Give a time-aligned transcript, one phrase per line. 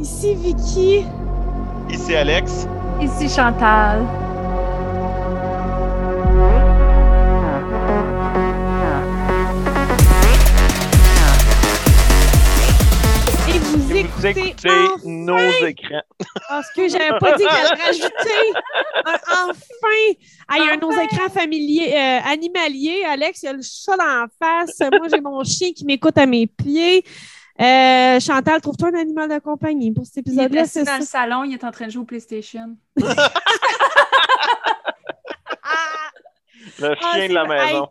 [0.00, 1.04] Ici Vicky.
[1.90, 2.66] Ici Alex.
[3.00, 4.06] Ici Chantal.
[13.48, 16.02] Et vous Vous écoutez, enfin- nos écrans.
[16.48, 18.52] Parce que j'avais pas dit qu'elle rajoutait
[19.06, 20.16] un enfin.
[20.48, 23.04] Ah, il y a un nos écrans familiers, euh, animaliers.
[23.08, 24.78] Alex, il y a le chat en face.
[24.80, 27.04] Moi, j'ai mon chien qui m'écoute à mes pieds.
[27.60, 30.92] Euh, Chantal, trouve-toi un animal de compagnie pour cet Il est épisode-là, assis c'est dans
[30.92, 30.98] ça?
[30.98, 32.76] le salon, il est en train de jouer au PlayStation.
[36.78, 37.88] Le Ah, chien de la c'est- maison.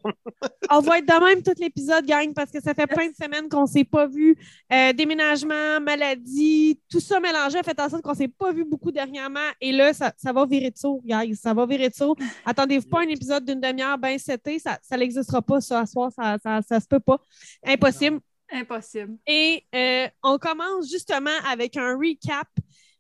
[0.71, 3.47] On va être de même tout l'épisode, gang, parce que ça fait plein de semaines
[3.49, 4.35] qu'on ne s'est pas vu.
[4.71, 8.65] Euh, déménagement, maladie, tout ça mélangé a fait en sorte qu'on ne s'est pas vu
[8.65, 9.39] beaucoup dernièrement.
[9.61, 11.35] Et là, ça, ça va virer de saut, guys.
[11.35, 12.15] Ça va virer de saut.
[12.45, 14.59] Attendez-vous pas un épisode d'une demi-heure bien seté.
[14.59, 16.11] Ça ça n'existera pas, ça, à soir.
[16.15, 17.19] Ça, ça, ça se peut pas.
[17.65, 18.19] Impossible.
[18.51, 19.17] Impossible.
[19.27, 22.47] Et euh, on commence justement avec un recap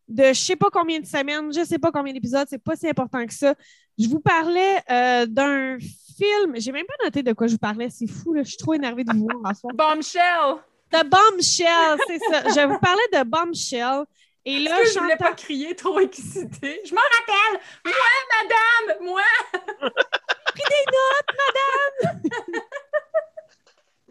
[0.07, 2.87] de je sais pas combien de semaines, je sais pas combien d'épisodes, c'est pas si
[2.87, 3.53] important que ça.
[3.97, 5.77] Je vous parlais euh, d'un
[6.17, 8.57] film, j'ai même pas noté de quoi je vous parlais, c'est fou, là, je suis
[8.57, 9.73] trop énervée de vous voir en soir.
[9.75, 10.55] Bombshell!
[10.91, 12.43] De Bombshell, c'est ça.
[12.49, 14.05] Je vous parlais de Bombshell.
[14.45, 16.81] Et là, que je voulais Chantal- pas crier trop excitée?
[16.83, 17.61] Je m'en rappelle!
[17.85, 17.93] Moi,
[18.41, 19.05] madame!
[19.05, 19.21] Moi!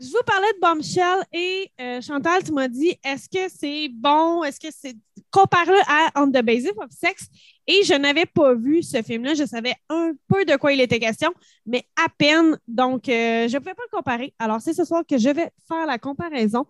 [0.00, 4.42] Je vous parlais de Bombshell et euh, Chantal, tu m'as dit est-ce que c'est bon,
[4.44, 4.96] est-ce que c'est.
[5.30, 7.27] Compare-le à On the Basis of Sex.
[7.66, 9.34] Et je n'avais pas vu ce film-là.
[9.34, 11.32] Je savais un peu de quoi il était question,
[11.66, 12.58] mais à peine.
[12.66, 14.32] Donc, euh, je ne pouvais pas le comparer.
[14.38, 16.66] Alors, c'est ce soir que je vais faire la comparaison.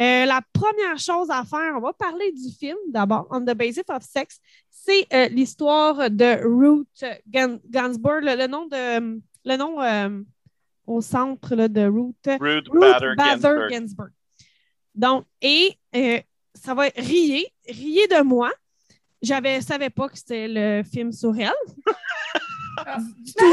[0.00, 3.84] Euh, la première chose à faire, on va parler du film d'abord, On the Basis
[3.88, 4.38] of Sex.
[4.68, 9.20] C'est l'histoire de Ruth Gan- Gansburg, le, le nom de.
[9.46, 9.78] Le nom
[10.86, 12.16] au centre là, de Ruth.
[12.40, 13.70] Ruth Ruth Bader Bader Ginsburg.
[13.70, 14.10] Ginsburg.
[14.94, 16.20] Donc, et euh,
[16.54, 18.50] ça va rier, rier de moi.
[19.22, 21.52] J'avais savais pas que c'était le film sur elle.
[22.76, 22.98] Ah.
[22.98, 23.44] du tout,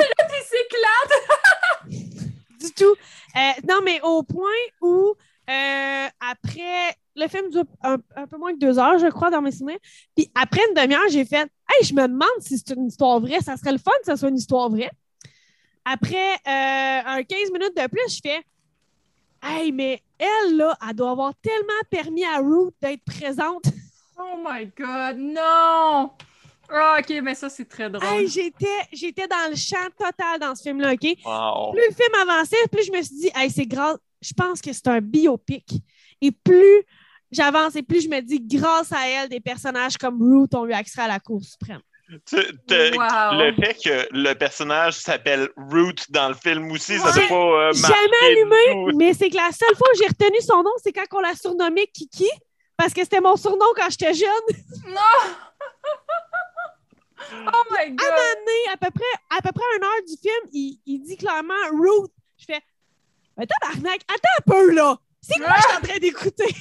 [2.60, 2.96] du tout.
[3.36, 4.50] Euh, non, mais au point
[4.82, 5.14] où
[5.50, 9.42] euh, après, le film dure un, un peu moins que deux heures, je crois, dans
[9.42, 9.80] mes souvenirs.
[10.16, 13.40] Puis après une demi-heure, j'ai fait Hey, je me demande si c'est une histoire vraie.
[13.42, 14.92] Ça serait le fun que ça soit une histoire vraie.
[15.86, 18.44] Après euh, un 15 minutes de plus, je fais
[19.44, 23.64] Hey, mais elle, là, elle doit avoir tellement permis à Ruth d'être présente.
[24.20, 26.12] Oh my god, non!
[26.74, 28.08] Ah, ok, mais ça, c'est très drôle.
[28.08, 31.18] Hey, j'étais, j'étais dans le champ total dans ce film-là, OK?
[31.26, 31.72] Wow.
[31.72, 33.98] Plus le film avançait, plus je me suis dit, hey, c'est grâce.
[34.22, 35.82] Je pense que c'est un biopic.
[36.22, 36.86] Et plus
[37.32, 40.74] j'avance et plus je me dis, grâce à elle, des personnages comme Ruth ont eu
[40.74, 41.82] accès à la Cour suprême.
[42.12, 43.40] Wow.
[43.40, 47.74] Le fait que le personnage s'appelle Ruth dans le film aussi, ça doit pas euh,
[47.74, 51.06] Jamais allumé, mais c'est que la seule fois où j'ai retenu son nom, c'est quand
[51.14, 52.30] on l'a surnommé Kiki,
[52.76, 54.30] parce que c'était mon surnom quand j'étais jeune.
[54.88, 54.96] Non!
[57.34, 57.98] Oh my À un god!
[58.00, 61.16] moment donné, à peu près, à peu près une heure du film, il, il dit
[61.18, 62.12] clairement Ruth.
[62.38, 62.60] Je fais,
[63.38, 64.98] mais tabarnak, attends un peu là.
[65.22, 66.56] C'est quoi je suis en train d'écouter?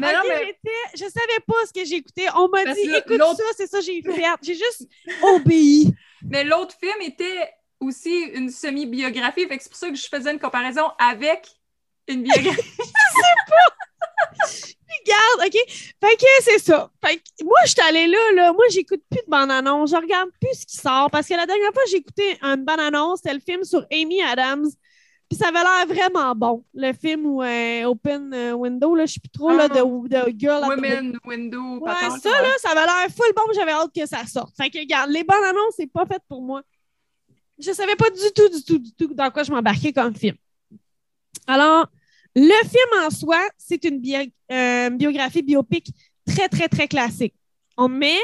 [0.00, 0.20] Mais non,
[0.94, 2.26] Je savais pas ce que j'écoutais.
[2.34, 4.24] On m'a dit, écoute ça, c'est ça j'ai fait.
[4.42, 4.88] J'ai juste
[5.22, 5.94] obéi.
[6.22, 10.32] Mais l'autre film était aussi une semi-biographie, fait que c'est pour ça que je faisais
[10.32, 11.46] une comparaison avec
[12.08, 12.62] une biographie.
[15.06, 15.56] Regarde, OK?
[15.68, 16.90] Fait que c'est ça.
[17.04, 18.52] Fait que moi, je suis allée là, là.
[18.52, 19.90] Moi, j'écoute plus de bande-annonce.
[19.90, 21.10] Je regarde plus ce qui sort.
[21.10, 24.68] Parce que la dernière fois, j'ai écouté une bande-annonce, c'était le film sur Amy Adams.
[25.28, 26.64] Puis ça avait l'air vraiment bon.
[26.72, 30.38] Le film où euh, Open euh, Window, là, je sais plus trop, là, de, de
[30.38, 33.72] Girl at the Women, Window, Ouais, patente, ça, là, ça avait l'air full bon, j'avais
[33.72, 34.56] hâte que ça sorte.
[34.56, 36.62] Fait que, regarde, les bandes annonces, c'est pas fait pour moi.
[37.58, 40.36] Je savais pas du tout, du tout, du tout dans quoi je m'embarquais comme film.
[41.46, 41.86] Alors,
[42.34, 45.88] le film en soi, c'est une bio- euh, biographie biopic
[46.26, 47.34] très, très, très classique.
[47.76, 48.18] On met,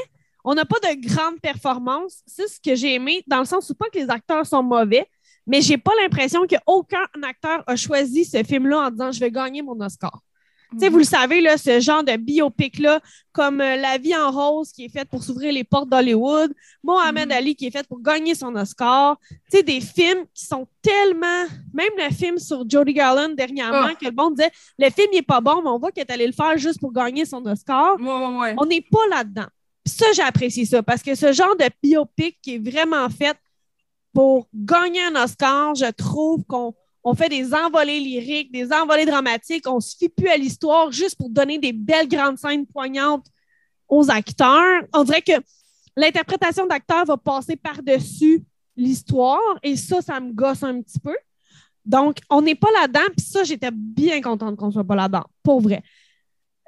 [0.45, 2.23] on n'a pas de grande performance.
[2.27, 5.07] C'est ce que j'ai aimé, dans le sens où pas que les acteurs sont mauvais,
[5.47, 9.63] mais j'ai pas l'impression qu'aucun acteur a choisi ce film-là en disant je vais gagner
[9.63, 10.21] mon Oscar.
[10.79, 13.03] Sais, vous le savez, là, ce genre de biopic-là,
[13.33, 16.51] comme euh, La vie en rose qui est faite pour s'ouvrir les portes d'Hollywood,
[16.83, 17.33] Mohamed Mhm.
[17.33, 19.19] Ali qui est fait pour gagner son Oscar.
[19.29, 21.45] Tu sais, des films qui sont tellement.
[21.75, 23.97] Même le film sur Jodie Garland dernièrement, Oh.
[24.01, 26.27] que le monde disait le film n'est pas bon, mais on voit qu'elle est allée
[26.27, 27.97] le faire juste pour gagner son Oscar.
[28.01, 28.55] Ouais, ouais, ouais.
[28.57, 29.49] On n'est pas là-dedans.
[29.85, 33.37] Ça, j'ai apprécié ça parce que ce genre de biopic qui est vraiment fait
[34.13, 36.75] pour gagner un Oscar, je trouve qu'on
[37.05, 41.17] on fait des envolées lyriques, des envolées dramatiques, on se fie plus à l'histoire juste
[41.17, 43.27] pour donner des belles grandes scènes poignantes
[43.89, 44.83] aux acteurs.
[44.93, 45.33] On dirait que
[45.97, 48.45] l'interprétation d'acteur va passer par-dessus
[48.77, 51.17] l'histoire et ça, ça me gosse un petit peu.
[51.85, 55.61] Donc, on n'est pas là-dedans, puis ça, j'étais bien contente qu'on soit pas là-dedans, pour
[55.61, 55.83] vrai.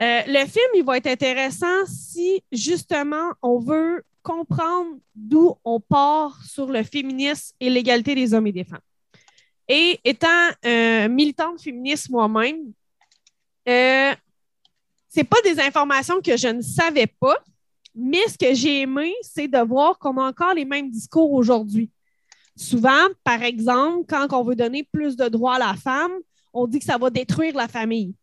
[0.03, 6.43] Euh, le film, il va être intéressant si justement on veut comprendre d'où on part
[6.43, 8.81] sur le féminisme et l'égalité des hommes et des femmes.
[9.69, 12.73] Et étant euh, militante féministe moi-même,
[13.69, 14.13] euh,
[15.09, 17.37] c'est pas des informations que je ne savais pas,
[17.95, 21.91] mais ce que j'ai aimé, c'est de voir qu'on a encore les mêmes discours aujourd'hui.
[22.57, 26.13] Souvent, par exemple, quand on veut donner plus de droits à la femme,
[26.53, 28.15] on dit que ça va détruire la famille.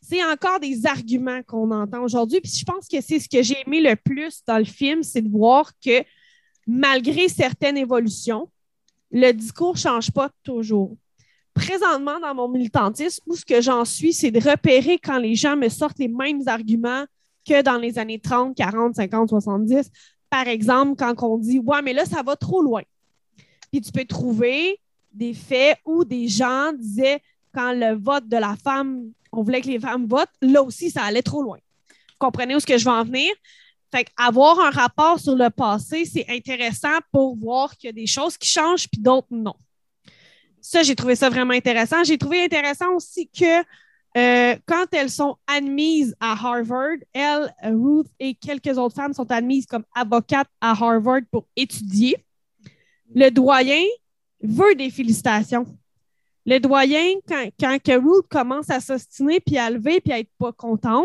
[0.00, 2.40] C'est encore des arguments qu'on entend aujourd'hui.
[2.40, 5.22] Puis je pense que c'est ce que j'ai aimé le plus dans le film, c'est
[5.22, 6.04] de voir que
[6.66, 8.48] malgré certaines évolutions,
[9.10, 10.96] le discours ne change pas toujours.
[11.54, 15.56] Présentement, dans mon militantisme, où ce que j'en suis, c'est de repérer quand les gens
[15.56, 17.06] me sortent les mêmes arguments
[17.46, 19.90] que dans les années 30, 40, 50, 70.
[20.28, 22.82] Par exemple, quand on dit Ouais, mais là, ça va trop loin.
[23.70, 24.80] Puis tu peux trouver
[25.12, 27.20] des faits où des gens disaient
[27.56, 31.02] quand le vote de la femme, on voulait que les femmes votent, là aussi, ça
[31.02, 31.58] allait trop loin.
[31.88, 33.32] Vous comprenez où ce que je veux en venir?
[33.90, 38.06] Fait avoir un rapport sur le passé, c'est intéressant pour voir qu'il y a des
[38.06, 39.54] choses qui changent puis d'autres non.
[40.60, 42.04] Ça, j'ai trouvé ça vraiment intéressant.
[42.04, 43.62] J'ai trouvé intéressant aussi que
[44.16, 49.66] euh, quand elles sont admises à Harvard, elle, Ruth et quelques autres femmes sont admises
[49.66, 52.16] comme avocates à Harvard pour étudier.
[53.14, 53.82] Le doyen
[54.42, 55.66] veut des félicitations.
[56.46, 60.52] Le doyen, quand, quand Ruth commence à s'ostiner, puis à lever, puis à être pas
[60.52, 61.04] contente,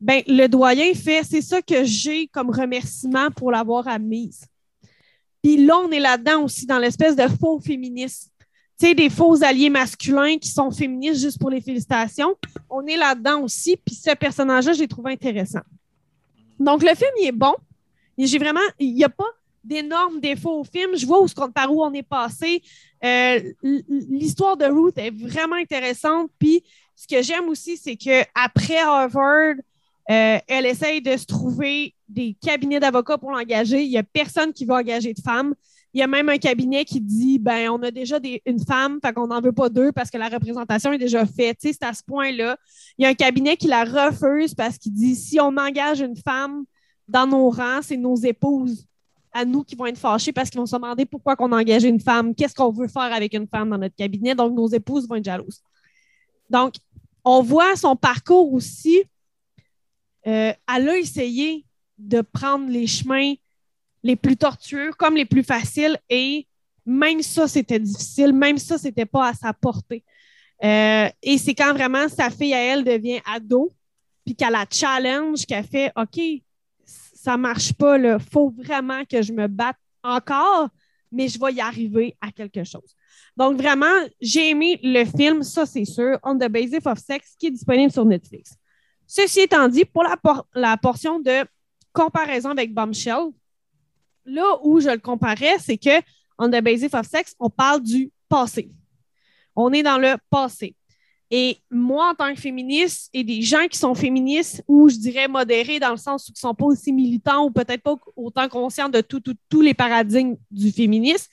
[0.00, 4.46] ben, le doyen fait c'est ça que j'ai comme remerciement pour l'avoir admise.
[5.42, 8.32] Puis là, on est là-dedans aussi, dans l'espèce de faux féministe
[8.78, 12.36] tu sais, des faux alliés masculins qui sont féministes juste pour les félicitations.
[12.70, 13.76] On est là-dedans aussi.
[13.76, 15.62] Puis ce personnage-là, j'ai trouvé intéressant.
[16.60, 17.54] Donc, le film, il est bon.
[18.16, 19.26] J'ai vraiment, il n'y a pas
[19.64, 20.96] d'énormes défauts au film.
[20.96, 22.62] Je vois où, par où on est passé.
[23.04, 26.30] Euh, l'histoire de Ruth est vraiment intéressante.
[26.38, 26.62] Puis,
[26.96, 29.54] ce que j'aime aussi, c'est qu'après Harvard,
[30.10, 33.82] euh, elle essaye de se trouver des cabinets d'avocats pour l'engager.
[33.82, 35.54] Il n'y a personne qui va engager de femmes.
[35.94, 39.12] Il y a même un cabinet qui dit ben on a déjà une femme, fait
[39.12, 41.58] qu'on n'en veut pas deux parce que la représentation est déjà faite.
[41.60, 42.58] c'est à ce point-là.
[42.98, 46.16] Il y a un cabinet qui la refuse parce qu'il dit si on engage une
[46.16, 46.64] femme
[47.06, 48.86] dans nos rangs, c'est nos épouses
[49.32, 51.88] à nous qui vont être fâchées parce qu'ils vont se demander pourquoi on a engagé
[51.88, 54.34] une femme, qu'est-ce qu'on veut faire avec une femme dans notre cabinet.
[54.34, 55.62] Donc, nos épouses vont être jalouses.
[56.50, 56.74] Donc,
[57.24, 59.02] on voit son parcours aussi.
[60.26, 61.64] Euh, elle a essayé
[61.98, 63.34] de prendre les chemins
[64.02, 65.98] les plus tortueux comme les plus faciles.
[66.08, 66.46] Et
[66.86, 68.32] même ça, c'était difficile.
[68.32, 70.04] Même ça, c'était pas à sa portée.
[70.64, 73.72] Euh, et c'est quand vraiment sa fille à elle devient ado,
[74.24, 76.20] puis qu'elle la challenge, qu'elle fait OK,
[77.20, 80.68] ça marche pas, il faut vraiment que je me batte encore,
[81.10, 82.94] mais je vais y arriver à quelque chose.
[83.36, 83.86] Donc, vraiment,
[84.20, 87.90] j'ai aimé le film, ça c'est sûr, On the Basis of Sex, qui est disponible
[87.90, 88.54] sur Netflix.
[89.04, 90.16] Ceci étant dit, pour la,
[90.54, 91.44] la portion de
[91.92, 93.32] comparaison avec Bombshell,
[94.24, 96.00] là où je le comparais, c'est que
[96.38, 98.70] on the basis of sex, on parle du passé.
[99.56, 100.76] On est dans le passé.
[101.30, 105.28] Et moi, en tant que féministe, et des gens qui sont féministes, ou je dirais
[105.28, 108.48] modérés dans le sens où ils ne sont pas aussi militants ou peut-être pas autant
[108.48, 111.26] conscients de tous les paradigmes du féminisme,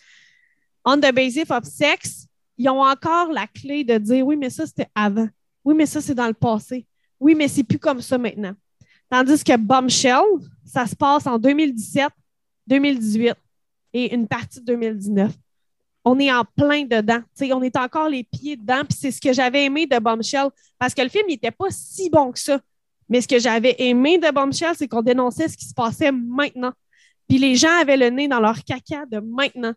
[0.83, 2.27] on the basis of sex,
[2.57, 5.27] ils ont encore la clé de dire oui, mais ça, c'était avant.
[5.63, 6.85] Oui, mais ça, c'est dans le passé.
[7.19, 8.53] Oui, mais c'est plus comme ça maintenant.
[9.09, 10.23] Tandis que Bombshell,
[10.65, 12.09] ça se passe en 2017
[12.67, 13.35] 2018
[13.93, 15.31] et une partie de 2019.
[16.05, 17.21] On est en plein dedans.
[17.41, 18.83] on est encore les pieds dedans.
[18.89, 22.31] C'est ce que j'avais aimé de Bombshell, parce que le film n'était pas si bon
[22.31, 22.59] que ça.
[23.09, 26.71] Mais ce que j'avais aimé de Bombshell, c'est qu'on dénonçait ce qui se passait maintenant.
[27.27, 29.73] Puis les gens avaient le nez dans leur caca de maintenant.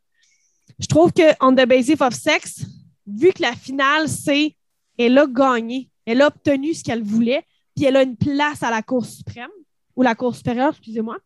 [0.78, 2.64] Je trouve que On the Basis of Sex,
[3.06, 4.54] vu que la finale, c'est
[4.98, 7.44] elle a gagné, elle a obtenu ce qu'elle voulait,
[7.74, 9.50] puis elle a une place à la Cour suprême,
[9.96, 11.16] ou la Cour supérieure, excusez-moi.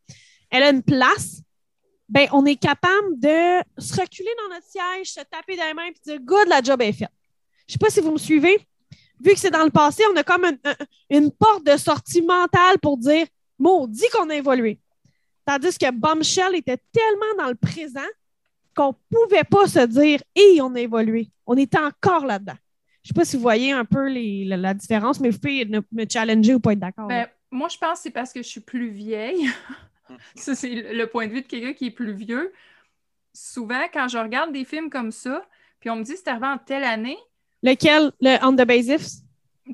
[0.51, 1.43] Elle a une place,
[2.13, 5.87] ben, on est capable de se reculer dans notre siège, se taper dans les mains
[5.87, 7.09] et dire Good, la job est faite.
[7.67, 8.61] Je ne sais pas si vous me suivez.
[9.19, 10.45] Vu que c'est dans le passé, on a comme
[11.09, 13.27] une porte de sortie mentale pour dire
[13.59, 14.79] Maudit qu'on a évolué.
[15.47, 18.01] Tandis que Bombshell était tellement dans le présent
[18.77, 21.31] qu'on ne pouvait pas se dire Hé, on a évolué.
[21.47, 22.57] On était encore là-dedans.
[23.03, 26.05] Je ne sais pas si vous voyez un peu la, différence, mais vous pouvez me
[26.07, 27.09] challenger ou pas être d'accord.
[27.09, 29.49] Ben, moi, je pense que c'est parce que je suis plus vieille.
[30.35, 32.53] ça, c'est le point de vue de quelqu'un qui est plus vieux.
[33.33, 35.47] Souvent, quand je regarde des films comme ça,
[35.81, 37.19] puis on me dit c'est arrivé en telle année.
[37.63, 38.13] Lequel?
[38.21, 39.23] Le On the Basis?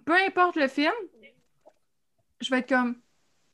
[0.05, 0.93] Peu importe le film,
[2.41, 2.97] je vais être comme,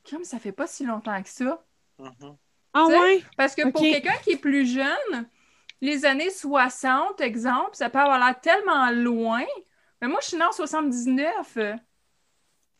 [0.08, 1.64] comme ça fait pas si longtemps que ça.
[1.98, 2.36] Mm-hmm.
[2.74, 3.24] Ah ouais?
[3.36, 5.28] Parce que pour quelqu'un qui est plus jeune,
[5.80, 9.44] les années 60, exemple, ça peut avoir l'air tellement loin.
[10.00, 11.58] Mais moi, je suis née en 79.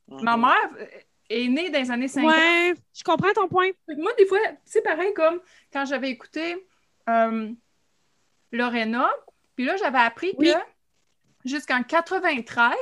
[0.08, 0.87] Ma mère euh,
[1.43, 2.31] est née dans les années 50.
[2.31, 3.69] Ouais, je comprends ton point.
[3.97, 5.41] Moi, des fois, c'est pareil comme
[5.73, 6.67] quand j'avais écouté
[7.09, 7.50] euh,
[8.53, 9.11] Lorena,
[9.57, 10.50] puis là, j'avais appris Oui.
[10.53, 12.75] que jusqu'en 93,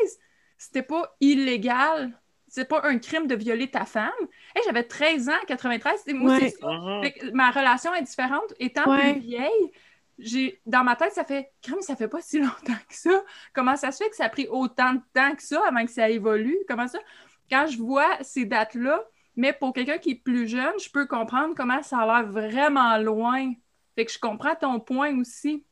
[0.59, 2.13] c'était pas illégal,
[2.49, 4.11] c'est pas un crime de violer ta femme.
[4.55, 6.51] Hey, j'avais 13 ans en 93, c'est- moi, Ouais.
[6.51, 6.59] ça.
[6.69, 8.53] Que ma relation est différente.
[8.61, 9.13] Étant Ouais.
[9.15, 9.73] plus vieille,
[10.19, 13.25] j'ai dans ma tête, ça fait crime, ça fait pas si longtemps que ça.
[13.55, 15.91] Comment ça se fait que ça a pris autant de temps que ça avant que
[15.91, 16.59] ça évolue?
[16.69, 16.99] Comment ça?
[17.51, 19.03] Quand je vois ces dates-là,
[19.37, 22.99] mais pour quelqu'un qui est plus jeune, je peux comprendre comment ça a l'air vraiment
[22.99, 23.53] loin.
[23.95, 25.65] Fait que je comprends ton point aussi.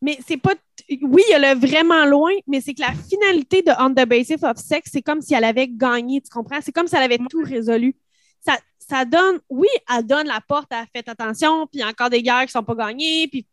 [0.00, 0.54] Mais c'est pas.
[1.00, 4.06] Oui, il y a le vraiment loin, mais c'est que la finalité de On the
[4.06, 6.60] Basis of Sex, c'est comme si elle avait gagné, tu comprends?
[6.60, 7.96] C'est comme si elle avait tout résolu.
[8.40, 12.46] Ça, ça donne, oui, elle donne la porte à faites attention, puis encore des guerres
[12.46, 13.46] qui sont pas gagnées, puis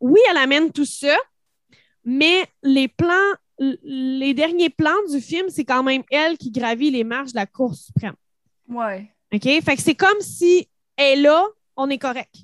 [0.00, 1.16] oui, elle amène tout ça,
[2.04, 7.04] mais les plans, les derniers plans du film, c'est quand même elle qui gravit les
[7.04, 8.14] marches de la Cour suprême.
[8.68, 9.06] Ouais.
[9.32, 9.42] OK?
[9.42, 11.44] Fait que c'est comme si elle est là,
[11.76, 12.34] on est correct.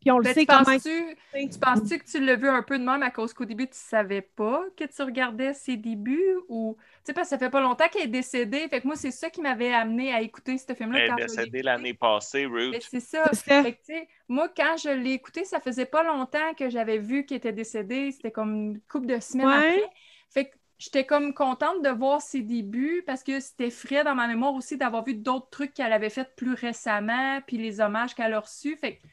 [0.00, 0.62] Puis on le Ben, sait tu comment.
[0.64, 1.16] penses-tu
[1.50, 3.76] tu penses-tu que tu l'as vu un peu de même à cause qu'au début, tu
[3.76, 6.36] savais pas que tu regardais ses débuts?
[6.48, 8.68] Ou, tu sais, parce que ça fait pas longtemps qu'elle est décédée.
[8.68, 10.98] Fait que moi, c'est ça qui m'avait amené à écouter ce film-là.
[11.00, 12.86] Elle est quand décédée l'année passée, Mais Ruth.
[12.88, 13.24] c'est ça.
[13.32, 13.62] C'est ça.
[13.64, 16.98] Fait que, tu sais, moi, quand je l'ai écouté, ça faisait pas longtemps que j'avais
[16.98, 18.12] vu qu'elle était décédée.
[18.12, 19.54] C'était comme une couple de semaines Ouais.
[19.56, 19.90] après.
[20.36, 24.26] Fait que j'étais comme contente de voir ses débuts parce que c'était frais dans ma
[24.26, 28.34] mémoire aussi d'avoir vu d'autres trucs qu'elle avait fait plus récemment, puis les hommages qu'elle
[28.34, 28.76] a reçus.
[28.76, 29.06] Fait que,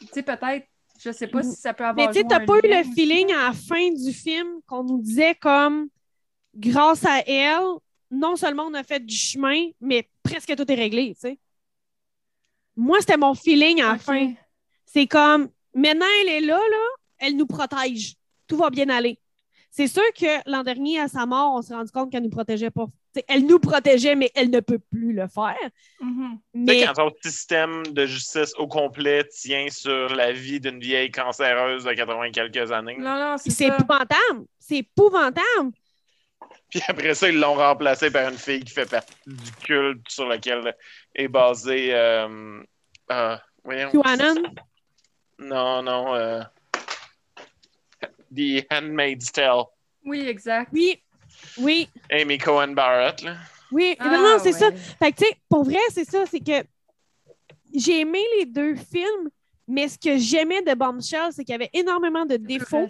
[0.00, 0.66] tu sais, peut-être,
[0.98, 2.92] je sais pas si ça peut avoir Mais tu sais, t'as pas eu le aussi.
[2.94, 5.90] feeling à la fin du film qu'on nous disait comme
[6.54, 7.60] grâce à elle,
[8.10, 11.38] non seulement on a fait du chemin, mais presque tout est réglé, tu sais.
[12.76, 14.32] Moi, c'était mon feeling à la fin.
[14.86, 16.86] C'est comme maintenant elle est là, là,
[17.18, 18.14] elle nous protège.
[18.46, 19.18] Tout va bien aller.
[19.76, 22.70] C'est sûr que l'an dernier, à sa mort, on s'est rendu compte qu'elle nous protégeait
[22.70, 22.86] pas.
[23.28, 25.54] Elle nous protégeait, mais elle ne peut plus le faire.
[26.00, 30.80] Tu sais, Mais quand ton système de justice au complet tient sur la vie d'une
[30.80, 32.96] vieille cancéreuse de 80 quelques années.
[32.98, 34.46] Non, non, c'est épouvantable.
[34.58, 35.72] C'est épouvantable.
[36.70, 40.26] Puis après ça, ils l'ont remplacé par une fille qui fait partie du culte sur
[40.26, 40.74] lequel
[41.14, 41.94] est basé.
[41.94, 42.62] Euh,
[43.12, 43.90] euh, voyons.
[43.90, 44.42] QAnon.
[45.38, 46.14] Non, non.
[46.14, 46.40] euh,
[48.34, 49.64] The Handmaid's Tale.
[50.04, 50.70] Oui, exact.
[50.72, 51.02] Oui,
[51.58, 53.22] oui, Amy Cohen Barrett.
[53.22, 53.36] Là.
[53.72, 53.96] oui.
[53.98, 54.70] Ah, non, non, c'est ça.
[54.72, 56.66] Fait que, tu sais, pour vrai, c'est ça, c'est que
[57.74, 59.30] j'ai aimé les deux films,
[59.68, 62.86] mais ce que j'aimais de Bombshell, c'est qu'il y avait énormément de défauts,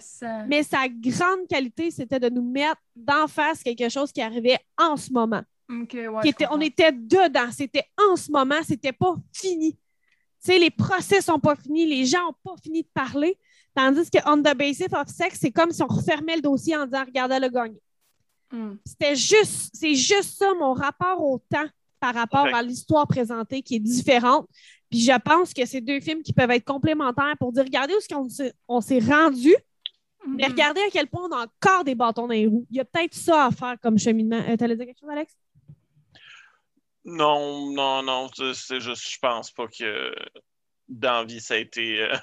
[0.47, 4.95] mais sa grande qualité, c'était de nous mettre d'en face quelque chose qui arrivait en
[4.95, 5.41] ce moment.
[5.69, 9.73] Ok, ouais, Qui était, on était dedans, c'était en ce moment, c'était pas fini.
[9.73, 13.37] Tu sais, les procès sont pas finis, les gens n'ont pas fini de parler,
[13.77, 16.85] tandis que On the Basis of Sex, c'est comme si on refermait le dossier en
[16.85, 17.79] disant Regardez, elle a gagné.
[18.51, 18.75] Hmm.
[18.85, 21.67] C'était juste, c'est juste ça mon rapport au temps
[21.99, 24.47] par rapport à l'histoire présentée qui est différente.
[24.89, 27.97] Puis je pense que c'est deux films qui peuvent être complémentaires pour dire regardez où
[27.97, 29.53] est-ce qu'on s'est- on s'est rendu,
[30.27, 30.51] mais Mhm.
[30.51, 32.65] regardez à quel point on a encore des bâtons dans les roues.
[32.71, 34.41] Il y a peut-être ça à faire comme cheminement.
[34.47, 35.33] Euh, T'allais dire quelque chose, Alex?
[37.05, 38.29] Non, non, non.
[38.53, 40.13] c'est- juste, je pense pas que
[40.87, 42.01] dans vie, ça a été.
[42.01, 42.13] euh,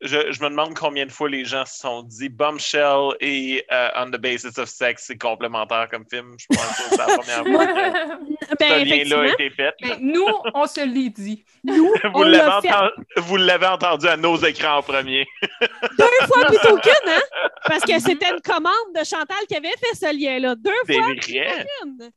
[0.00, 3.88] je, je me demande combien de fois les gens se sont dit Bombshell et euh,
[3.96, 6.34] On the Basis of Sex, c'est complémentaire comme film.
[6.38, 9.74] Je pense que c'est la première fois que Ben, ce lien-là a été fait.
[9.80, 11.44] Ben, nous, on se l'est dit.
[11.64, 15.26] nous, Vous l'a l'avez entendu, vous l'avez entendu à nos écrans en premier.
[15.60, 17.20] deux fois plutôt qu'une, hein?
[17.66, 20.54] Parce que c'était une commande de Chantal qui avait fait ce lien-là.
[20.56, 22.12] Deux C'est fois qu'une.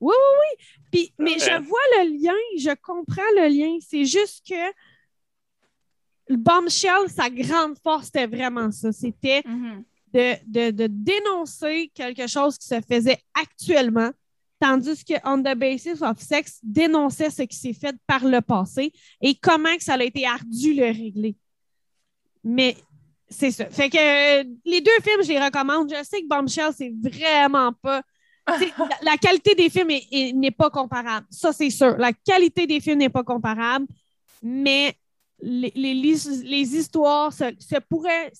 [0.00, 0.64] Oui, oui, oui.
[0.92, 1.38] Puis, mais Ouais.
[1.38, 3.76] je vois le lien, je comprends le lien.
[3.80, 4.54] C'est juste que
[6.28, 8.92] le bombshell, sa grande force, c'était vraiment ça.
[8.92, 9.84] C'était Mhm.
[10.12, 14.10] de, de- de dénoncer quelque chose qui se faisait actuellement,
[14.60, 18.92] tandis que On the Basis of Sex dénonçait ce qui s'est fait par le passé
[19.20, 21.36] et comment que ça a été ardu le régler.
[22.42, 22.76] Mais
[23.28, 23.66] c'est ça.
[23.70, 25.90] Fait que euh, les deux films, je les recommande.
[25.90, 28.02] Je sais que Bombshell, c'est vraiment pas.
[28.46, 28.56] la,
[29.12, 31.26] la qualité des films est- est- n'est pas comparable.
[31.30, 31.96] Ça, c'est sûr.
[31.96, 33.86] La qualité des films n'est pas comparable,
[34.42, 34.94] mais
[35.44, 38.32] les, histoires se, se pourraient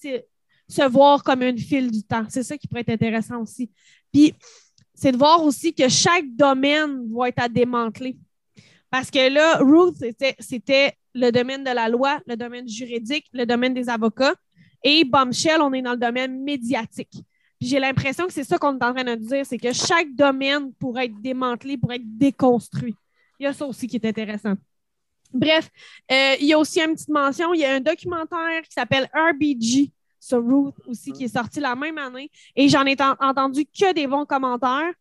[0.68, 2.24] se, voir comme une file du temps.
[2.28, 3.70] C'est ça qui pourrait être intéressant aussi.
[4.12, 4.34] Puis,
[4.94, 8.16] c'est de voir aussi que chaque domaine va être à démanteler.
[8.90, 13.44] Parce que là, Ruth, c'était- c'était le domaine de la loi, le domaine juridique, le
[13.44, 14.34] domaine des avocats.
[14.82, 17.12] Et Bombshell, on est dans le domaine médiatique.
[17.58, 20.14] Puis j'ai l'impression que c'est ça qu'on est en train de dire, c'est que chaque
[20.14, 22.94] domaine pourrait être démantelé, pourrait être déconstruit.
[23.38, 24.54] Il y a ça aussi qui est intéressant.
[25.34, 25.68] Bref,
[26.10, 29.10] euh, il y a aussi une petite mention, il y a un documentaire qui s'appelle
[29.12, 32.30] RBG sur Ruth aussi, qui est sorti la même année.
[32.56, 34.92] Et j'en ai en- entendu que des bons commentaires.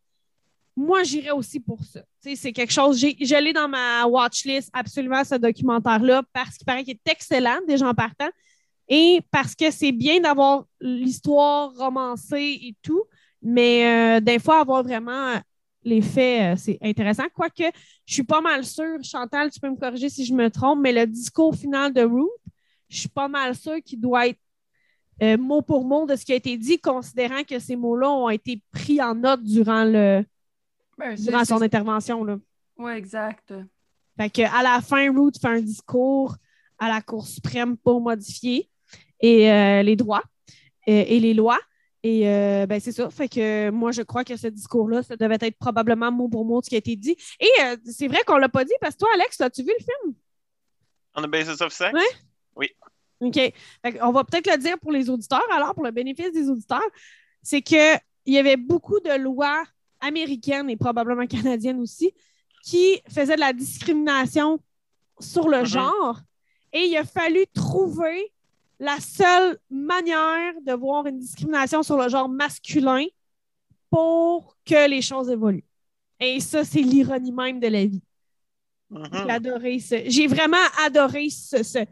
[0.75, 2.01] moi, j'irais aussi pour ça.
[2.19, 6.95] C'est quelque chose, je l'ai dans ma watchlist absolument, ce documentaire-là, parce qu'il paraît qu'il
[6.95, 8.29] est excellent, déjà en partant,
[8.87, 13.03] et parce que c'est bien d'avoir l'histoire romancée et tout,
[13.39, 15.35] mais euh, des fois, avoir vraiment
[15.85, 17.23] les faits, euh, c'est intéressant.
[17.33, 17.63] Quoique,
[18.05, 20.91] je suis pas mal sûre, Chantal, tu peux me corriger si je me trompe, mais
[20.91, 22.29] le discours final de Ruth,
[22.89, 24.39] je suis pas mal sûre qu'il doit être
[25.21, 28.29] euh, mot pour mot de ce qui a été dit, considérant que ces mots-là ont
[28.29, 30.25] été pris en note durant, le,
[30.97, 32.39] Ben, durant son intervention.
[32.77, 33.53] Ouais, exact.
[34.17, 36.35] Fait que à la fin, Ruth fait un discours
[36.77, 38.69] à la Cour suprême pour modifier
[39.19, 40.23] et, euh, les droits
[40.85, 41.59] et les lois.
[42.05, 43.09] Et euh, ben, c'est ça.
[43.09, 46.61] Fait que moi, je crois que ce discours-là, ça devait être probablement mot pour mot
[46.61, 47.15] ce qui a été dit.
[47.39, 49.83] Et euh, c'est vrai qu'on l'a pas dit parce que toi, Alex, as-tu vu le
[49.83, 50.13] film?
[51.15, 51.93] On the basis of sex?
[51.93, 52.69] Ouais.
[53.21, 53.35] OK.
[53.35, 56.83] Fait on va peut-être le dire pour les auditeurs, alors, pour le bénéfice des auditeurs,
[57.41, 59.63] c'est qu'il y avait beaucoup de lois
[60.01, 62.13] américaines et probablement canadiennes aussi
[62.65, 64.59] qui faisaient de la discrimination
[65.21, 65.65] sur le Mhm.
[65.65, 66.19] genre.
[66.73, 68.32] Et il a fallu trouver
[68.83, 73.05] la seule manière de voir une discrimination sur le genre masculin
[73.89, 75.63] pour que les choses évoluent.
[76.19, 78.01] Et ça, c'est l'ironie même de la vie.
[78.89, 79.07] Mhm.
[79.13, 81.85] J'ai adoré ce- J'ai vraiment adoré ce- ce-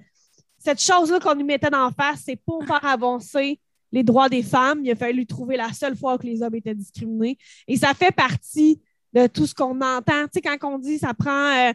[0.57, 2.23] cette chose-là qu'on nous mettait d'en face.
[2.25, 3.59] C'est pour faire avancer
[3.91, 4.81] les droits des femmes.
[4.83, 7.37] Il a fallu trouver la seule fois que les hommes étaient discriminés.
[7.67, 8.81] Et ça fait partie
[9.13, 10.23] de tout ce qu'on entend.
[10.25, 11.73] Tu sais, quand on dit ça prend euh,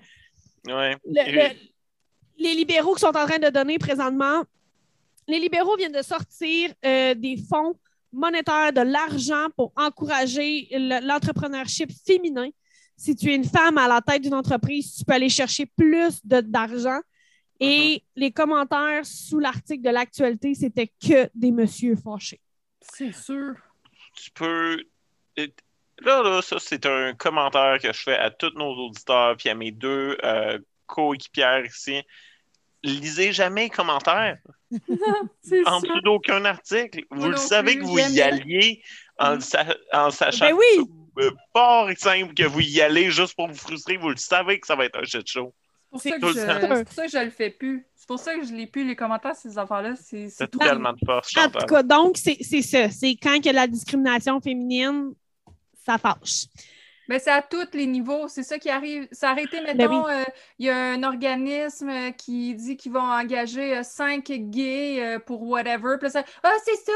[0.68, 0.96] Ouais.
[1.04, 1.54] le- le-
[2.38, 4.42] les libéraux qui sont en train de donner présentement,
[5.28, 7.78] les libéraux viennent de sortir euh, des fonds
[8.12, 12.48] monétaires, de l'argent pour encourager le- l'entrepreneurship féminin.
[12.96, 16.20] Si tu es une femme à la tête d'une entreprise, tu peux aller chercher plus
[16.24, 17.00] d'argent.
[17.60, 22.40] Et les commentaires sous l'article de l'actualité, c'était que des messieurs fâchés.
[22.80, 23.54] C'est sûr.
[24.14, 24.82] tu peux.
[25.36, 29.54] Là, là, ça, c'est un commentaire que je fais à tous nos auditeurs puis à
[29.54, 32.02] mes deux euh, coéquipières ici.
[32.82, 34.38] Lisez jamais les commentaires
[35.66, 37.04] en dessous d'aucun article.
[37.10, 38.82] Vous Moi le non savez plus, que vous y alliez
[39.18, 39.40] en, Mm.
[39.40, 40.84] sa- en sachant Ben oui!
[41.18, 43.96] euh, fort et simple que vous y allez juste pour vous frustrer.
[43.96, 45.54] Vous le savez que ça va être un shit show.
[45.98, 46.66] C'est pour, C'est ça que je...
[46.66, 46.76] le temps.
[46.76, 47.86] c'est pour ça que je le fais plus.
[47.94, 49.94] C'est pour ça que je lis plus les commentaires de ces affaires-là.
[49.96, 50.58] C'est c'est C'est tout.
[50.58, 52.90] tellement de force, En tout cas, donc, c'est c'est ça.
[52.90, 55.12] C'est quand il y a de la discrimination féminine,
[55.86, 56.46] ça fâche.
[57.08, 58.28] Mais c'est à tous les niveaux.
[58.28, 59.08] C'est ça qui arrive.
[59.12, 60.24] Ça a arrêté, Ben mettons, euh,
[60.58, 65.18] il y a un organisme euh, qui dit qu'ils vont engager euh, cinq gays euh,
[65.18, 65.96] pour whatever.
[65.98, 66.92] Puis là, ça, ah, c'est ça.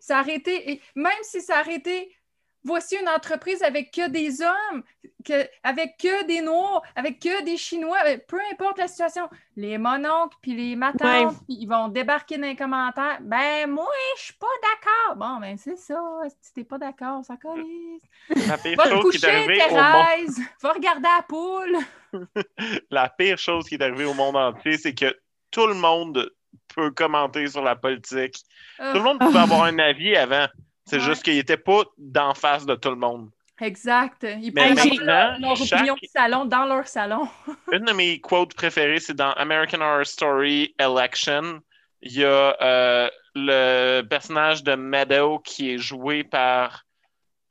[0.00, 0.72] Ça a arrêté.
[0.72, 2.14] Et même si ça a arrêté,
[2.64, 4.82] voici une entreprise avec que des hommes,
[5.24, 9.28] que, avec que des noirs, avec que des chinois, peu importe la situation.
[9.56, 13.18] Les mononcles puis les matantes, puis ils vont débarquer dans les commentaires.
[13.20, 15.16] Ben, moi, je suis pas d'accord.
[15.16, 16.00] Bon, ben, c'est ça.
[16.40, 18.02] Si t'es pas d'accord, ça collise.
[18.48, 19.82] La pire Va te chose qui est coucher, au monde.
[19.82, 20.40] Thérèse!
[20.62, 21.78] Va regarder la poule!
[22.90, 25.16] la pire chose qui est arrivée au monde entier, c'est que
[25.50, 26.30] tout le monde
[26.74, 28.36] peut commenter sur la politique.
[28.78, 30.46] Tout le monde pouvait avoir un avis avant.
[30.90, 31.02] C'est Ouais.
[31.04, 33.30] juste qu'il n'était pas d'en face de tout le monde.
[33.60, 34.24] Exact.
[34.40, 34.74] Ils Mais
[35.04, 37.28] leur, leur chaque- opinion de salon dans leur salon.
[37.72, 41.60] Une de mes quotes préférées, c'est dans American Horror Story Election.
[42.02, 46.84] Il y a euh, le personnage de Meadow qui est joué par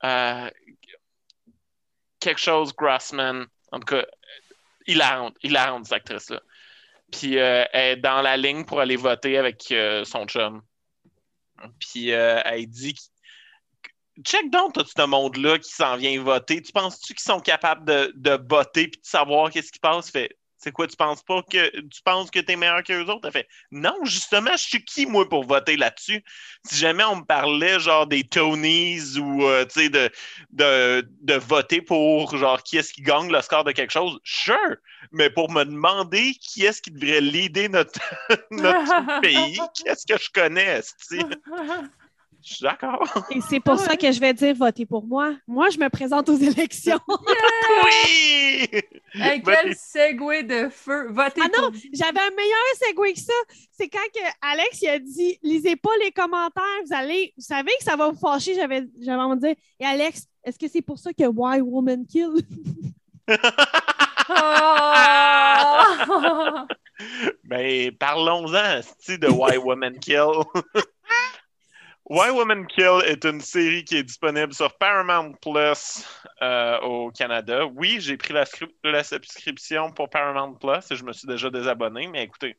[0.04, 0.50] euh,
[2.18, 3.46] quelque chose Grossman.
[3.72, 4.04] En tout cas,
[4.86, 6.40] hilarante, hilarante cette actrice-là.
[7.12, 9.72] Puis euh, elle est dans la ligne pour aller voter avec
[10.04, 10.62] son chum.
[11.78, 12.96] Puis elle dit
[14.24, 16.62] check donc tout ce monde-là qui s'en vient voter.
[16.62, 20.10] Tu penses-tu qu'ils sont capables de, de voter puis de savoir qu'est-ce qui passe?
[20.10, 23.22] Fait, c'est quoi, tu penses pas que tu penses que t'es meilleur que les autres?
[23.24, 26.22] Elle fait Non, justement, je suis qui, moi, pour voter là-dessus?
[26.66, 30.10] Si jamais on me parlait genre des Tonys ou euh, tu sais, de,
[30.50, 34.76] de, de voter pour genre qui est-ce qui gagne le score de quelque chose, sure!
[35.12, 38.00] Mais pour me demander qui est-ce qui devrait leader notre,
[38.50, 40.80] notre pays, qu'est-ce que je connais?
[42.42, 43.02] Je suis d'accord.
[43.30, 45.34] Et c'est pour ça que je vais dire votez pour moi.
[45.46, 46.98] Moi, je me présente aux élections.
[47.84, 48.68] Oui!
[49.14, 51.08] Hey, quel segway de feu!
[51.10, 53.32] Votez Ah non, J'avais un meilleur segue que ça.
[53.70, 57.70] C'est quand que Alex il a dit lisez pas les commentaires, vous allez, vous savez
[57.78, 58.54] que ça va vous fâcher.
[58.54, 62.04] J'avais, j'avais envie de dire Et Alex, est-ce que c'est pour ça que Why Woman
[62.06, 62.30] Kill?
[64.28, 65.86] Ah!
[67.44, 70.44] Ben, parlons-en, de Why Women Kill.
[72.10, 76.04] Why Women Kill est une série qui est disponible sur Paramount Plus
[76.42, 77.64] euh, au Canada.
[77.66, 78.44] Oui, j'ai pris la,
[78.82, 82.58] la subscription pour Paramount Plus et je me suis déjà désabonné, mais écoutez,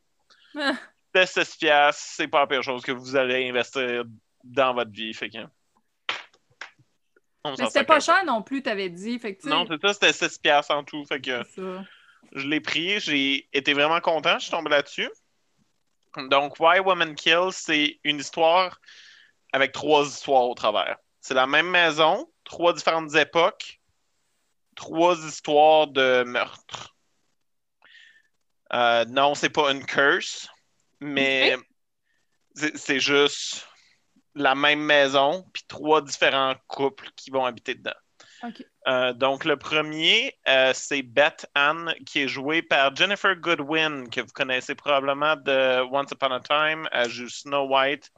[0.58, 0.72] Ah.
[1.14, 4.04] de 16 piastres, c'est pas la pire chose que vous allez investir
[4.42, 5.12] dans votre vie.
[5.12, 5.36] Fait que...
[7.44, 9.18] On Mais s'en c'était pas cher non plus, t'avais dit.
[9.18, 11.04] Fait que, tu Non, c'est ça, c'était 16 piastres en tout.
[11.04, 11.84] Fait que c'est ça.
[12.32, 15.10] je l'ai pris, j'ai été vraiment content, je suis tombé là-dessus.
[16.30, 18.80] Donc, Why Women Kill, c'est une histoire
[19.52, 20.96] avec trois histoires au travers.
[21.20, 23.80] C'est la même maison, trois différentes époques,
[24.74, 26.96] trois histoires de meurtre.
[28.72, 30.48] Euh, non, c'est pas une curse,
[31.00, 31.56] mais
[32.54, 33.66] c'est c'est juste
[34.34, 37.92] la même maison, puis trois différents couples qui vont habiter dedans.
[38.88, 44.20] Euh, donc, le premier, euh, c'est Beth Ann, qui est jouée par Jennifer Goodwin, que
[44.20, 46.88] vous connaissez probablement de Once Upon a Time.
[46.90, 48.10] Elle joue Snow White.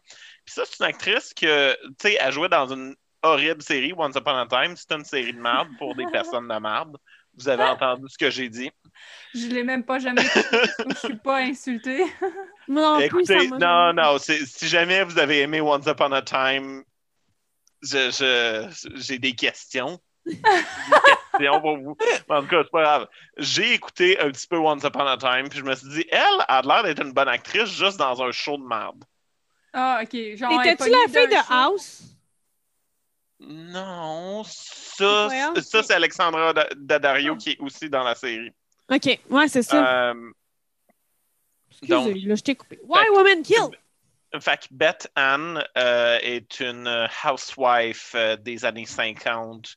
[0.44, 4.14] Puis ça, c'est une actrice que, tu sais, elle jouait dans une horrible série, Once
[4.16, 4.76] Upon a Time.
[4.76, 6.96] C'est une série de merde pour des personnes de merde.
[7.36, 8.70] Vous avez entendu ce que j'ai dit.
[9.34, 12.04] Je l'ai même pas jamais je suis pas insultée.
[12.68, 16.82] Non plus, Écoutez, non, non, si jamais vous avez aimé Once Upon a Time,
[17.82, 19.98] je- je- j'ai des questions.
[20.24, 20.40] des
[21.38, 21.96] questions pour vous.
[22.28, 23.08] Mais en tout cas, c'est pas grave.
[23.36, 26.44] J'ai écouté un petit peu Once Upon a Time, puis je me suis dit, elle
[26.48, 29.04] a l'air d'être une bonne actrice juste dans un show de merde.
[29.76, 30.12] Ah, OK.
[30.36, 31.52] Genre, elle est Étais-tu pognée la fille de show?
[31.52, 32.02] House?
[33.40, 35.28] Non, ça,
[35.60, 38.50] ça c'est- Alexandra Da- Daddario qui est aussi dans la série.
[38.88, 40.10] OK, ouais, c'est ça.
[40.12, 40.30] Euh,
[41.70, 42.78] Excusez, donc- là, je t'ai coupé.
[42.84, 43.68] Why Woman Kill?
[44.40, 49.74] Fait que Beth Ann euh, est une euh, housewife euh, des années 50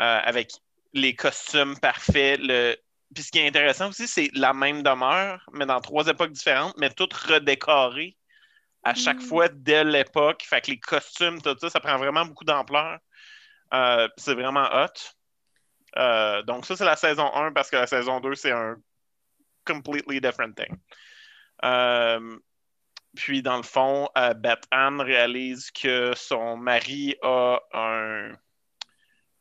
[0.00, 0.52] euh, avec
[0.92, 2.40] les costumes parfaits.
[2.42, 2.76] Le...
[3.14, 6.74] Puis ce qui est intéressant aussi, c'est la même demeure, mais dans trois époques différentes,
[6.78, 8.16] mais toutes redécorées
[8.88, 10.42] à chaque fois dès l'époque.
[10.48, 12.98] Fait que les costumes, tout ça, ça prend vraiment beaucoup d'ampleur.
[13.74, 14.86] Euh, c'est vraiment hot.
[15.96, 18.76] Euh, donc ça, c'est la saison 1 parce que la saison 2, c'est un
[19.66, 20.74] completely different thing.
[21.64, 22.38] Euh,
[23.14, 28.32] puis, dans le fond, Beth Ann réalise que son mari a un...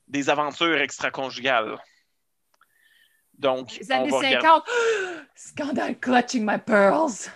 [0.08, 1.78] des aventures extra-conjugales.
[3.34, 4.70] Donc, Les on années regarder- 50.
[5.36, 7.30] Scandal clutching my pearls.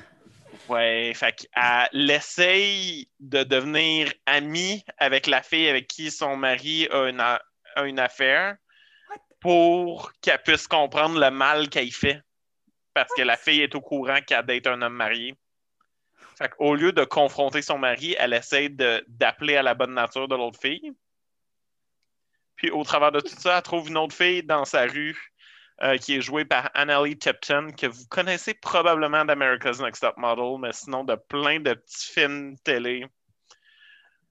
[0.72, 7.10] Ouais, fait qu'elle essaye de devenir amie avec la fille avec qui son mari a
[7.10, 7.42] une, a-
[7.76, 8.56] a une affaire
[9.42, 12.22] pour qu'elle puisse comprendre le mal qu'elle fait.
[12.94, 15.36] Parce que la fille est au courant qu'elle date un homme marié.
[16.38, 20.30] Fait qu'au lieu de confronter son mari, elle essaie de- d'appeler à la bonne nature
[20.30, 20.94] de l'autre fille.
[22.56, 25.31] Puis au travers de tout ça, elle trouve une autre fille dans sa rue
[25.84, 30.60] euh, qui est jouée par Annalie Tipton, que vous connaissez probablement d'America's Next Top Model,
[30.60, 33.06] mais sinon de plein de petits films télé.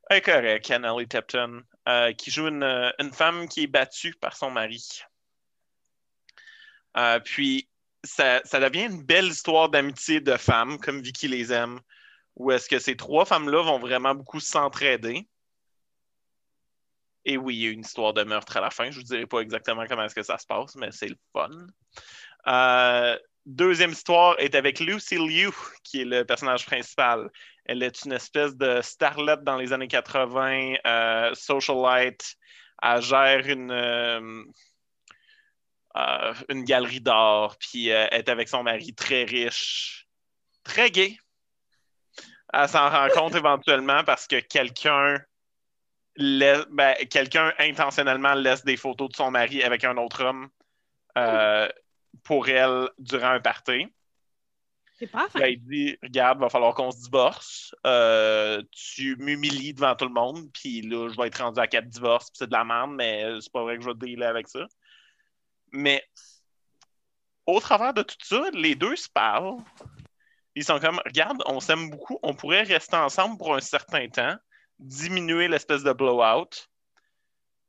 [0.09, 4.15] Elle est correcte, Annalie Tipton, euh, qui joue une, euh, une femme qui est battue
[4.15, 5.03] par son mari.
[6.97, 7.69] Euh, puis,
[8.05, 11.81] ça, ça devient une belle histoire d'amitié de femmes, comme Vicky les aime,
[12.37, 15.29] où est-ce que ces trois femmes-là vont vraiment beaucoup s'entraider.
[17.25, 18.91] Et oui, il y a une histoire de meurtre à la fin.
[18.91, 21.17] Je ne vous dirai pas exactement comment est-ce que ça se passe, mais c'est le
[21.33, 21.51] fun.
[22.47, 25.51] Euh, deuxième histoire est avec Lucy Liu,
[25.85, 27.31] qui est le personnage principal.
[27.67, 32.37] Elle est une espèce de starlette dans les années 80, euh, socialite.
[32.83, 34.45] Elle gère une, euh,
[36.49, 40.07] une galerie d'art, puis est avec son mari très riche,
[40.65, 41.19] très gay.
[42.53, 45.19] Elle s'en rend compte éventuellement parce que quelqu'un
[46.17, 50.49] ben, quelqu'un intentionnellement laisse des photos de son mari avec un autre homme
[51.17, 51.69] euh,
[52.25, 53.87] pour elle durant un party.
[54.99, 57.75] C'est pas Puis elle dit Regarde, va falloir qu'on se divorce.
[57.87, 61.89] Euh, tu m'humilies devant tout le monde, puis là, je vais être rendu à quatre
[61.89, 64.47] divorces, puis c'est de la merde, mais c'est pas vrai que je vais dealer avec
[64.49, 64.67] ça.
[65.73, 66.05] Mais
[67.47, 69.57] au travers de tout ça, les deux se parlent.
[70.55, 74.37] Ils sont comme Regarde, on s'aime beaucoup, on pourrait rester ensemble pour un certain temps,
[74.81, 76.69] diminuer l'espèce de blowout.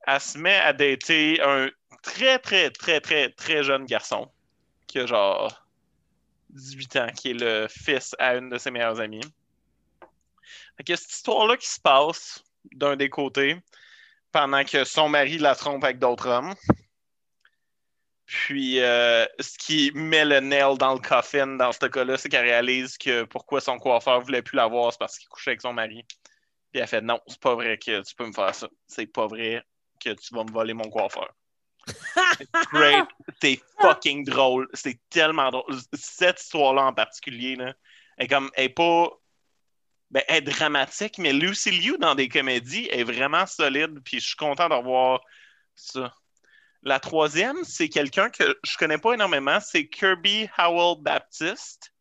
[0.07, 1.69] Elle se met à dater un
[2.01, 4.31] très, très, très, très, très jeune garçon
[4.87, 5.65] qui a genre
[6.49, 9.21] 18 ans, qui est le fils à une de ses meilleures amies.
[10.77, 12.43] Fait que cette histoire-là qui se passe
[12.73, 13.57] d'un des côtés
[14.31, 16.53] pendant que son mari la trompe avec d'autres hommes.
[18.25, 22.45] Puis, euh, ce qui met le nail dans le coffin dans ce cas-là, c'est qu'elle
[22.45, 25.73] réalise que pourquoi son coiffeur voulait plus la voir, c'est parce qu'il couchait avec son
[25.73, 26.05] mari.
[26.71, 28.69] Puis elle fait non, c'est pas vrai que tu peux me faire ça.
[28.87, 29.63] C'est pas vrai
[29.99, 31.33] que tu vas me voler mon coiffeur.
[31.85, 33.07] C'est great.
[33.41, 34.67] C'est fucking drôle.
[34.73, 35.75] C'est tellement drôle.
[35.93, 37.73] Cette histoire-là en particulier, là,
[38.17, 39.09] elle est comme, elle est pas.
[40.11, 44.27] Ben, elle est dramatique, mais Lucy Liu dans des comédies est vraiment solide, puis je
[44.27, 45.21] suis content de revoir
[45.75, 46.13] ça.
[46.83, 51.93] La troisième, c'est quelqu'un que je connais pas énormément, c'est Kirby Howell Baptiste.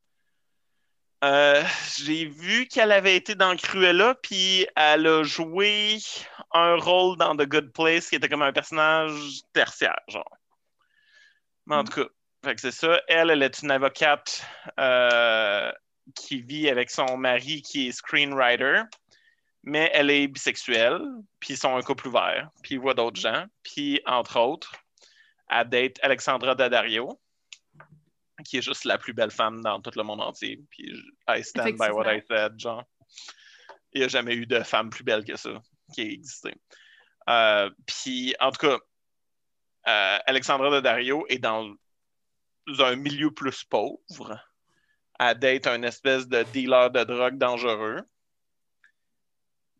[1.22, 1.62] Euh,
[1.98, 5.98] J'ai vu qu'elle avait été dans Cruella, puis elle a joué
[6.52, 10.36] un rôle dans The Good Place qui était comme un personnage tertiaire, genre.
[11.66, 13.00] Mais en tout cas, c'est ça.
[13.06, 14.44] Elle, elle est une avocate
[14.78, 15.70] euh,
[16.14, 18.82] qui vit avec son mari qui est screenwriter,
[19.62, 21.00] mais elle est bisexuelle,
[21.38, 24.72] puis ils sont un couple ouvert, puis ils voient d'autres gens, puis entre autres,
[25.50, 27.20] elle date Alexandra Daddario,
[28.44, 30.60] qui est juste la plus belle femme dans tout le monde entier.
[30.70, 30.92] Puis
[31.28, 32.84] I stand by what I said, genre.
[33.92, 35.50] Il n'y a jamais eu de femme plus belle que ça
[35.92, 36.54] qui ait existé.
[37.28, 38.78] Euh, puis en tout cas,
[39.88, 41.74] euh, Alexandra Daddario est dans
[42.78, 44.38] un milieu plus pauvre.
[45.18, 48.00] Elle date un espèce de dealer de drogue dangereux.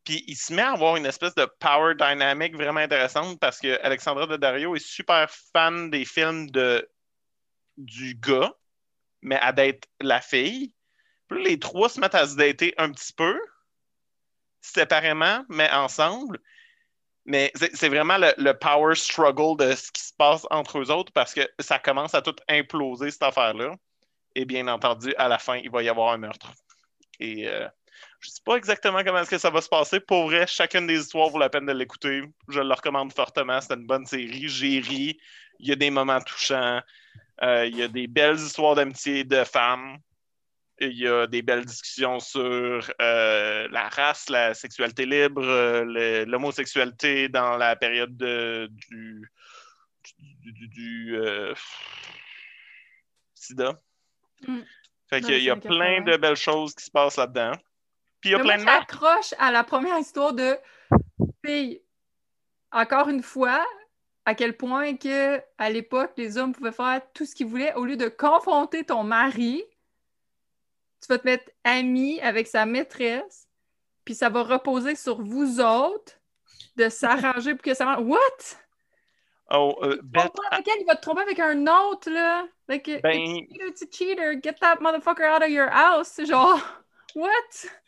[0.05, 3.81] Puis il se met à avoir une espèce de power dynamic vraiment intéressante parce que
[3.83, 6.89] Alexandra Daddario est super fan des films de
[7.85, 8.55] du gars,
[9.23, 10.75] mais à date la fille.
[11.31, 13.39] Les trois se mettent à se dater un petit peu,
[14.61, 16.41] séparément, mais ensemble.
[17.25, 21.13] Mais c'est vraiment le, le power struggle de ce qui se passe entre eux autres
[21.13, 23.75] parce que ça commence à tout imploser, cette affaire-là.
[24.35, 26.53] Et bien entendu, à la fin, il va y avoir un meurtre.
[27.21, 27.69] Et euh,
[28.21, 30.01] je ne sais pas exactement comment est-ce que ça va se passer.
[30.01, 32.23] Pour vrai, chacune des histoires vaut la peine de l'écouter.
[32.49, 33.61] Je le recommande fortement.
[33.61, 34.49] C'est une bonne série.
[34.49, 35.19] J'ai ri.
[35.59, 36.81] Il y a des moments touchants.
[37.43, 39.99] Euh, il y a des belles histoires d'amitié de femmes.
[40.79, 47.29] Il y a des belles discussions sur euh, la race, la sexualité libre, euh, l'homosexualité
[47.29, 49.31] dans la période de- du,
[50.19, 51.55] du, du- du, euh,
[53.35, 53.79] sida.
[54.47, 54.61] Mm.
[55.09, 56.13] Fait qu'il y y a plein 80.
[56.13, 57.53] de belles choses qui se passent là-dedans.
[58.21, 58.91] Puis il y a Mais plein moi, de marques.
[58.93, 60.57] j'accroche à la première histoire de
[61.45, 61.83] fille.
[62.73, 63.67] Encore une fois,
[64.25, 67.85] à quel point que à l'époque, les hommes pouvaient faire tout ce qu'ils voulaient au
[67.85, 69.63] lieu de confronter ton mari.
[71.01, 73.49] Tu vas te mettre ami avec sa maîtresse,
[74.05, 76.15] puis ça va reposer sur vous autres
[76.77, 78.03] de s'arranger pour que ça marche.
[78.03, 78.57] What?
[79.53, 82.47] Oh, euh, Beth, avec elle, il va te tromper avec un autre, là.
[82.69, 84.35] Like, Ben- it's a cheater.
[84.41, 86.09] Get that motherfucker out of your house.
[86.09, 86.61] C'est genre,
[87.17, 87.31] what?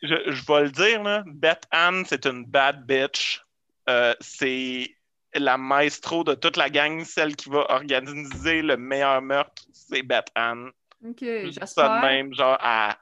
[0.01, 3.41] je, je vais le dire, là, Beth Ann, c'est une bad bitch.
[3.89, 4.93] Euh, c'est
[5.35, 10.27] la maestro de toute la gang, celle qui va organiser le meilleur meurtre, c'est Beth
[10.35, 10.69] Ann.
[11.05, 12.01] Ok, Je dis ça de j'espère.
[12.01, 12.97] même, genre, à-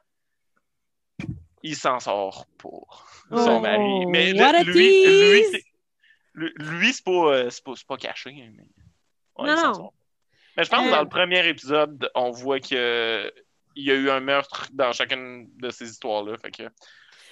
[1.62, 4.06] il s'en sort pour son Oh, mari.
[4.06, 5.44] Mais what là, a lui, lui,
[6.34, 8.30] lui, lui, c'est pas, euh, pas, pas caché.
[8.30, 8.64] hein, mais-
[9.38, 9.74] Ouais, Non, il non.
[9.74, 9.94] sort.
[10.56, 13.32] Mais je pense que Euh, dans le premier épisode, on voit que
[13.74, 16.36] il y a eu un meurtre dans chacune de ces histoires-là.
[16.38, 16.64] Fait que,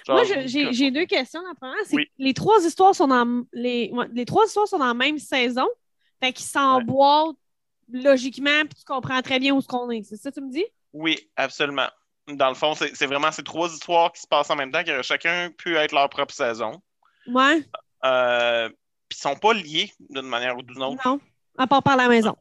[0.07, 1.41] Moi, j'ai deux questions.
[1.47, 2.05] La première, c'est Oui.
[2.05, 3.91] que les trois histoires sont dans les,
[4.25, 5.67] trois histoires sont dans la même saison.
[6.21, 7.35] Fait qu'ils s'emboîtent
[7.91, 10.03] logiquement, puis tu comprends très bien où ce qu'on est.
[10.03, 10.65] C'est ça que tu me dis?
[10.93, 11.87] Oui, absolument.
[12.27, 14.91] Dans le fond, c'est vraiment ces trois histoires qui se passent en même temps, qui
[14.91, 16.81] auraient chacun pu être leur propre saison.
[17.27, 17.65] Ouais.
[18.05, 18.69] Euh,
[19.09, 21.19] Puis ils sont pas liés d'une manière ou d'une autre, Non.
[21.57, 22.35] À part par la maison.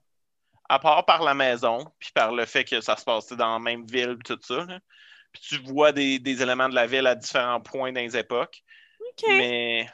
[0.68, 3.58] à part par la maison, puis par le fait que ça se passe dans la
[3.58, 4.64] même ville, tout ça.
[4.66, 4.78] là.
[5.32, 8.62] Puis tu vois des, des éléments de la ville à différents points dans les époques.
[9.28, 9.86] Mais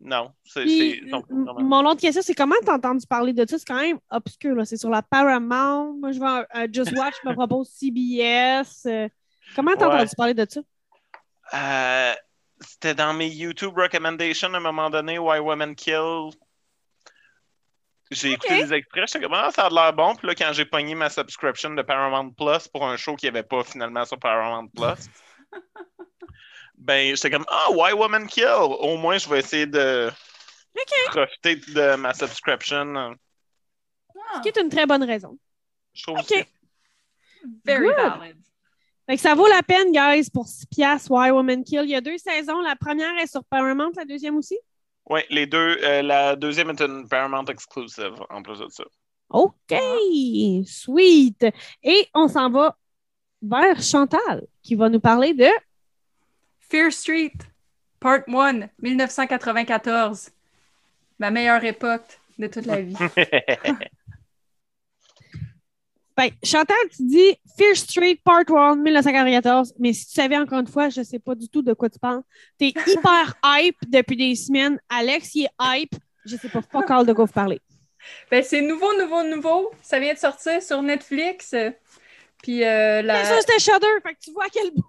[0.00, 1.00] non, c'est.
[1.30, 3.58] Mon autre question, c'est comment t'as entendu parler de ça?
[3.58, 4.54] C'est quand même obscur.
[4.54, 4.64] là.
[4.64, 5.94] C'est sur la Paramount.
[5.98, 8.86] Moi, je vais à- Just Watch, me propose CBS.
[8.86, 9.08] euh,
[9.56, 9.94] comment t'as Ouais.
[9.94, 10.60] entendu parler de ça?
[11.54, 12.14] Euh,
[12.60, 16.30] C'était dans mes YouTube recommendations à un moment donné, Why Women Kill.
[18.10, 20.14] J'ai écouté des extraits, j'étais comme, ah, ça a l'air bon.
[20.14, 23.30] Puis là, quand j'ai pogné ma subscription de Paramount Plus pour un show qui n'y
[23.30, 25.08] avait pas finalement sur Paramount Plus,
[26.78, 28.46] ben, j'étais comme, ah, Why Women Kill?
[28.46, 30.10] Au moins, je vais essayer de
[31.06, 32.94] profiter de ma subscription.
[32.96, 33.14] Ah,
[34.36, 35.38] Ce qui est une très bonne raison.
[35.94, 36.24] Je trouve OK.
[36.24, 36.44] aussi.
[37.64, 37.96] very Good.
[37.96, 38.36] valid.
[39.06, 41.82] Fait que ça vaut la peine, guys, pour 6 piastres, Why Woman Kill.
[41.84, 42.60] Il y a deux saisons.
[42.60, 44.58] La première est sur Paramount, la deuxième aussi?
[45.10, 45.78] Oui, les deux.
[45.82, 48.84] euh, la deuxième est une Paramount exclusive, en plus de ça.
[49.30, 49.74] OK,
[50.66, 51.46] sweet.
[51.82, 52.76] Et on s'en va
[53.42, 55.48] vers Chantal, qui va nous parler de
[56.70, 57.32] Fear Street,
[58.00, 60.30] Part 1, 1994.
[61.18, 62.96] Ma meilleure époque de toute la vie.
[66.16, 70.68] Ben, Chantal, tu dis Fear Street Part 1, 1994, mais si tu savais encore une
[70.68, 72.22] fois, je ne sais pas du tout de quoi tu parles.
[72.56, 74.78] T'es hyper hype depuis des semaines.
[74.88, 75.94] Alex, il est hype.
[76.24, 77.60] Je sais pas all de quoi vous parlez.
[78.30, 79.72] Ben, c'est nouveau, nouveau, nouveau.
[79.82, 81.54] Ça vient de sortir sur Netflix.
[82.42, 83.14] Puis euh, la...
[83.14, 83.86] Mais ça, c'était Shudder.
[84.02, 84.84] Fait que tu vois à quel bout.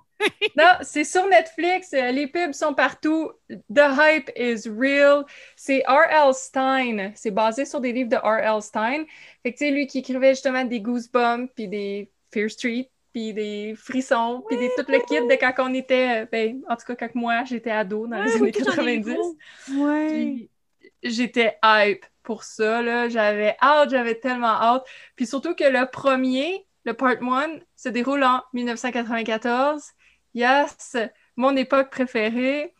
[0.58, 1.91] Non, c'est sur Netflix.
[1.91, 3.32] Les pubs sont partout.
[3.49, 5.25] The hype is real.
[5.56, 6.34] C'est R.L.
[6.34, 7.12] Stein.
[7.15, 8.62] C'est basé sur des livres de R.L.
[8.62, 9.06] Stein.
[9.43, 12.89] Fait que, tu sais, lui qui écrivait justement des Goosebumps puis des Fear Street.
[13.15, 16.86] puis des frissons, puis des, tout le kit de quand on était, ben, en tout
[16.86, 19.13] cas, quand moi, j'étais ado dans les années oui, j'en ai 90.
[19.13, 19.38] gros.
[19.78, 20.08] Ouais.
[20.10, 20.49] Puis
[21.01, 23.08] j'étais hype pour ça, là.
[23.08, 24.84] J'avais hâte, j'avais tellement hâte.
[25.15, 29.93] Puis surtout que le premier, le part 1, se déroule en 1994.
[30.36, 30.98] Yes,
[31.36, 32.74] mon époque préférée.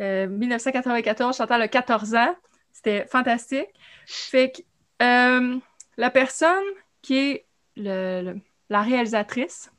[0.00, 2.34] Euh, 1994, Chantal a 14 ans.
[2.72, 3.68] C'était fantastique.
[4.06, 4.62] Fait que
[5.04, 5.58] euh,
[5.96, 6.64] la personne
[7.02, 7.46] qui est
[7.76, 8.36] le-
[8.70, 9.70] la réalisatrice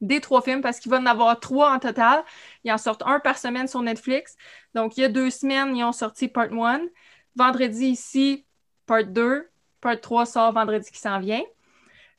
[0.00, 2.22] des trois films, parce qu'il va en avoir trois en total.
[2.64, 4.36] Ils en sortent un par semaine sur Netflix.
[4.74, 6.80] Donc, il y a deux semaines, ils ont sorti Part 1.
[7.36, 8.44] Vendredi, ici,
[8.86, 9.48] Part 2.
[9.80, 11.42] Part 3 sort vendredi qui s'en vient.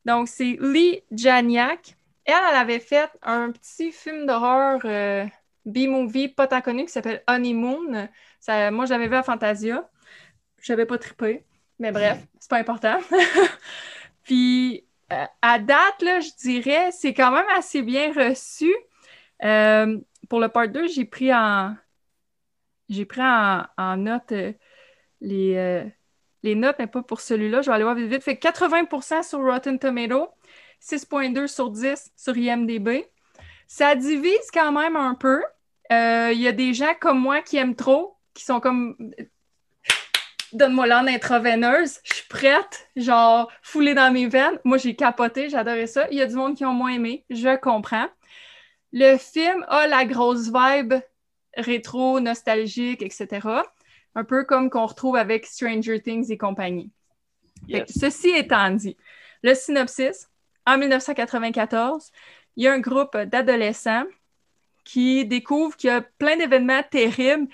[0.05, 1.95] Donc, c'est Lee Janiak.
[2.27, 5.25] Elle, elle avait fait un petit film d'horreur euh,
[5.65, 8.09] B-movie pas tant connu qui s'appelle Honeymoon.
[8.47, 9.89] Moi, je l'avais vu à Fantasia.
[10.59, 11.45] Je n'avais pas trippé.
[11.79, 12.97] Mais bref, c'est pas important.
[14.23, 18.73] Puis, euh, à date, je dirais, c'est quand même assez bien reçu.
[19.43, 21.75] Euh, pour le part 2, j'ai pris en
[22.89, 24.33] j'ai pris en, note
[25.21, 25.91] les,
[26.43, 27.61] les notes, mais pas pour celui-là.
[27.61, 28.23] Je vais aller voir vite vite.
[28.23, 30.29] Fait que 80% sur Rotten Tomato,
[30.81, 33.05] 6.2 sur 10 sur IMDb.
[33.67, 35.41] Ça divise quand même un peu.
[35.91, 38.95] Euh, Il y a des gens comme moi qui aiment trop, qui sont comme
[40.53, 44.57] Donne-moi l'âne intraveineuse, je suis prête, genre foulée dans mes veines.
[44.63, 46.07] Moi, j'ai capoté, j'adorais ça.
[46.09, 48.07] Il y a du monde qui ont moins aimé, je comprends.
[48.93, 50.93] Le film a la grosse vibe
[51.57, 53.27] rétro, nostalgique, etc.
[54.15, 56.91] Un peu comme qu'on retrouve avec Stranger Things et compagnie.
[57.67, 57.91] Yes.
[57.99, 58.95] ceci étant dit,
[59.43, 60.29] le synopsis,
[60.67, 62.11] en 1994,
[62.57, 64.05] il y a un groupe d'adolescents
[64.83, 67.47] qui découvrent qu'il y a plein d'événements terribles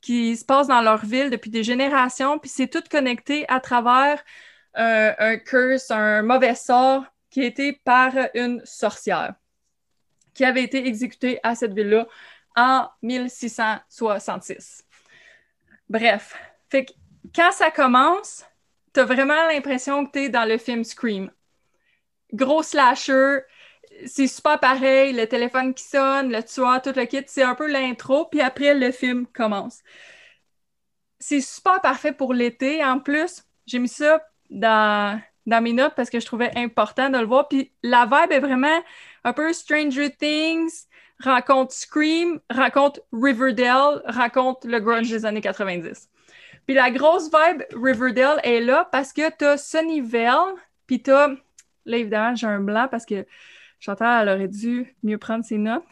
[0.00, 4.22] qui se passent dans leur ville depuis des générations, puis c'est tout connecté à travers
[4.78, 9.34] euh, un curse, un mauvais sort qui a été par une sorcière
[10.34, 12.06] qui avait été exécutée à cette ville-là
[12.56, 14.84] en 1666.
[15.88, 16.36] Bref,
[16.68, 16.92] fait que
[17.34, 18.44] quand ça commence,
[18.92, 21.30] t'as vraiment l'impression que t'es dans le film Scream.
[22.32, 23.40] Gros slasher,
[24.06, 27.70] c'est super pareil, le téléphone qui sonne, le tueur, tout le kit, c'est un peu
[27.70, 29.80] l'intro, puis après le film commence.
[31.18, 32.84] C'est super parfait pour l'été.
[32.84, 37.18] En plus, j'ai mis ça dans, dans mes notes parce que je trouvais important de
[37.18, 37.48] le voir.
[37.48, 38.82] Puis la vibe est vraiment
[39.24, 40.86] un peu Stranger Things,
[41.18, 46.08] raconte Scream, raconte Riverdale, raconte le grunge des années 90.
[46.66, 50.54] Puis la grosse vibe Riverdale est là parce que t'as Sunnyvale,
[50.86, 51.30] puis t'as...
[51.86, 53.26] Là, évidemment, j'ai un blanc parce que
[53.80, 55.84] Chantal, elle aurait dû mieux prendre ses notes.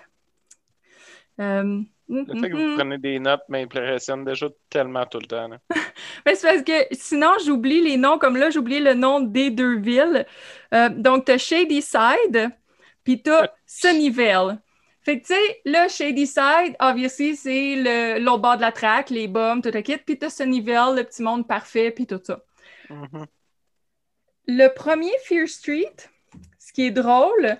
[1.41, 5.49] Euh, Le fait que vous prenez des notes m'impressionne déjà tellement tout le temps.
[6.27, 9.79] Mais c'est parce que sinon, j'oublie les noms, comme là, j'oublie le nom des deux
[9.79, 10.27] villes.
[10.73, 12.51] Euh, donc, t'as Shady Side,
[13.05, 14.59] puis t'as Sunnyvale.
[15.03, 19.11] Fait que, tu sais, là, Shady Side, obviously, c'est le- l'autre bord de la traque,
[19.11, 19.99] les bombes, tout le kit.
[19.99, 22.41] Puis t'as Sunnyvale, le petit monde parfait, puis tout ça.
[22.89, 23.27] Mhm.
[24.47, 25.97] Le premier Fear Street,
[26.59, 27.59] ce qui est drôle,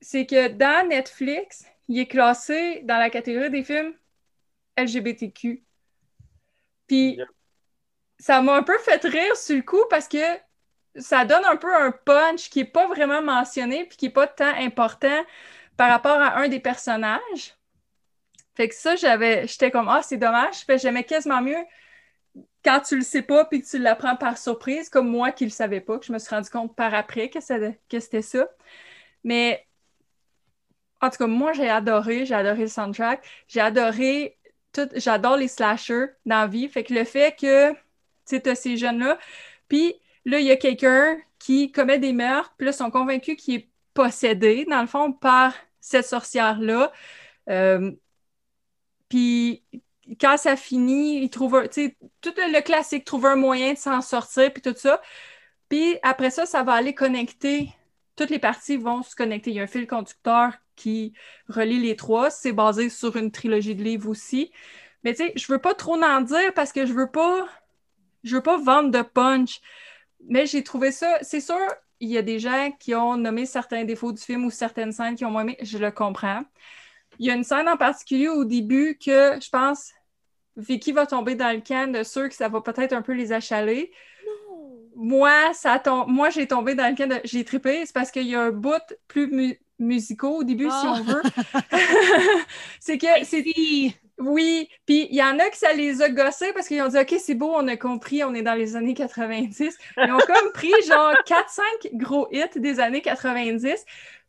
[0.00, 3.94] c'est que dans Netflix, il est classé dans la catégorie des films
[4.78, 5.64] LGBTQ.
[6.86, 7.18] Puis
[8.18, 10.18] ça m'a un peu fait rire sur le coup parce que
[10.96, 14.26] ça donne un peu un punch qui n'est pas vraiment mentionné puis qui n'est pas
[14.26, 15.24] tant important
[15.76, 17.56] par rapport à un des personnages.
[18.54, 20.64] Fait que ça, j'avais, j'étais comme, ah, c'est dommage.
[20.76, 21.62] J'aimais quasiment mieux
[22.66, 25.50] quand tu le sais pas puis que tu l'apprends par surprise, comme moi qui le
[25.50, 28.48] savais pas, que je me suis rendu compte par après que, c'était ça.
[29.24, 29.64] Mais
[31.00, 34.36] en tout cas, moi, j'ai adoré, j'ai adoré le soundtrack, j'ai adoré
[34.72, 36.68] tout, j'adore les slashers dans la vie.
[36.68, 39.18] Fait que le fait que, tu sais, ces jeunes-là,
[39.68, 43.54] puis là, il y a quelqu'un qui commet des meurtres, puis là, sont convaincus qu'il
[43.54, 46.92] est possédé, dans le fond, par cette sorcière-là.
[47.48, 47.92] Euh,
[49.08, 49.62] puis
[50.20, 54.00] quand ça finit, il trouve un, tout le, le classique, trouver un moyen de s'en
[54.02, 55.00] sortir, puis tout ça.
[55.68, 57.70] Puis après ça, ça va aller connecter,
[58.16, 59.50] toutes les parties vont se connecter.
[59.50, 61.12] Il y a un fil conducteur qui
[61.48, 62.30] relie les trois.
[62.30, 64.52] C'est basé sur une trilogie de livres aussi.
[65.04, 67.46] Mais tu sais, je veux pas trop en dire parce que je veux pas,
[68.24, 69.60] je veux pas vendre de punch.
[70.28, 71.58] Mais j'ai trouvé ça, c'est sûr,
[72.00, 75.14] il y a des gens qui ont nommé certains défauts du film ou certaines scènes
[75.14, 76.42] qui ont moins aimé, je le comprends.
[77.18, 79.90] Il y a une scène en particulier au début que je pense
[80.56, 83.32] Vicky va tomber dans le camp de ceux que ça va peut-être un peu les
[83.32, 83.92] achaler.
[84.94, 88.26] Moi, ça tom- moi j'ai tombé dans le camp de j'ai trippé, c'est parce qu'il
[88.26, 90.96] y a un bout plus mu- musicaux au début, si Ah.
[90.98, 91.22] on veut.
[92.80, 93.44] c'est que c'est.
[94.18, 96.96] Oui, puis il y en a qui ça les a gossés parce qu'ils ont dit
[96.98, 99.76] OK, c'est beau, on a compris, on est dans les années 90.
[99.98, 103.84] Ils ont comme pris genre 4-5 gros hits des années 90.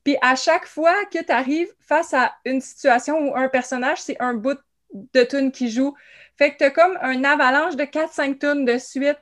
[0.07, 4.15] Puis à chaque fois que tu arrives face à une situation où un personnage, c'est
[4.21, 4.57] un bout
[4.93, 5.93] de tune qui joue.
[6.37, 9.17] Fait que tu as comme un avalanche de 4-5 tunes de suite.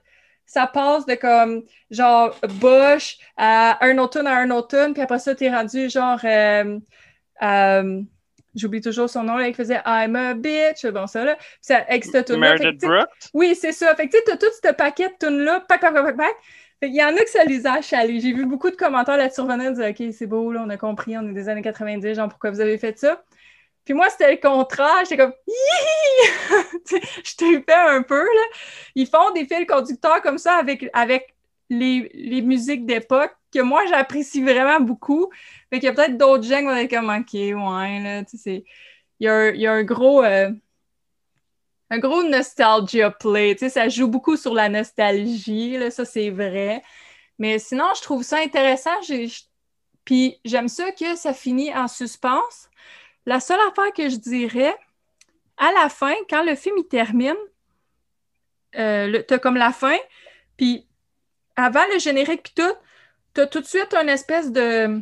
[0.46, 5.02] Ça passe de comme genre Bush à un autre tune à un autre tune, puis
[5.02, 6.20] après ça, tu es rendu genre.
[6.24, 6.78] Euh,
[7.42, 8.02] euh,
[8.54, 11.36] J'oublie toujours son nom, là, il faisait I'm a bitch, bon, ça, là.
[11.36, 13.08] Puis ça, avec cette tune-là.
[13.34, 13.94] Oui, c'est ça.
[13.96, 16.36] Fait que, tu sais, t'as tout ce paquet de tunes-là, pac, pac, pac, pac, pac.
[16.86, 18.20] Fait qu'il y en a que ça les a achalés.
[18.20, 21.18] J'ai vu beaucoup de commentaires là-dessus revenir, dire OK, c'est beau, là, on a compris,
[21.18, 23.24] on est des années 90, genre, pourquoi vous avez fait ça?
[23.86, 25.00] Puis moi, c'était le contraire.
[25.02, 25.34] J'étais comme,
[26.86, 28.42] je tripais un peu, là.
[28.94, 31.34] Ils font des fils conducteurs comme ça avec, avec
[31.72, 35.32] les, les musiques d'époque que moi, j'apprécie vraiment beaucoup.
[35.72, 38.38] Fait qu'il y a peut-être d'autres gens qui vont être comme, OK, ouais, là, tu
[38.38, 38.64] sais,
[39.20, 40.24] il y a, il y a un gros...
[40.24, 40.52] Euh,
[41.96, 46.30] un gros nostalgia play, tu sais, ça joue beaucoup sur la nostalgie, là, ça c'est
[46.30, 46.84] vrai.
[47.40, 48.96] Mais sinon, je trouve ça intéressant.
[50.04, 52.70] Puis j'aime ça que ça finit en suspense.
[53.26, 54.76] La seule affaire que je dirais,
[55.58, 57.36] à la fin, quand le film il termine,
[58.78, 59.98] euh, tu as comme la fin,
[60.58, 60.88] puis
[61.56, 62.76] avant le générique, puis tout,
[63.34, 65.02] tu as tout de suite une espèce de.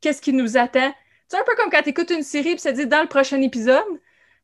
[0.00, 0.92] Qu'est-ce qui nous attend?
[1.28, 3.40] C'est un peu comme quand tu écoutes une série, puis ça dit dans le prochain
[3.40, 3.84] épisode,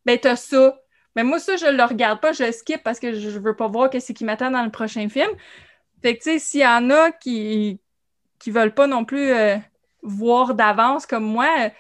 [0.05, 0.79] ben tu as ça.
[1.17, 3.69] Mais moi, ça, je le regarde pas, je le skip parce que je veux pas
[3.69, 5.31] voir qu'est-ce qui m'attend dans le prochain film.
[6.03, 7.81] Fait que, tu sais, s'il y en a qui
[8.39, 9.57] qui veulent pas non plus euh,
[10.03, 11.71] voir d'avance comme moi,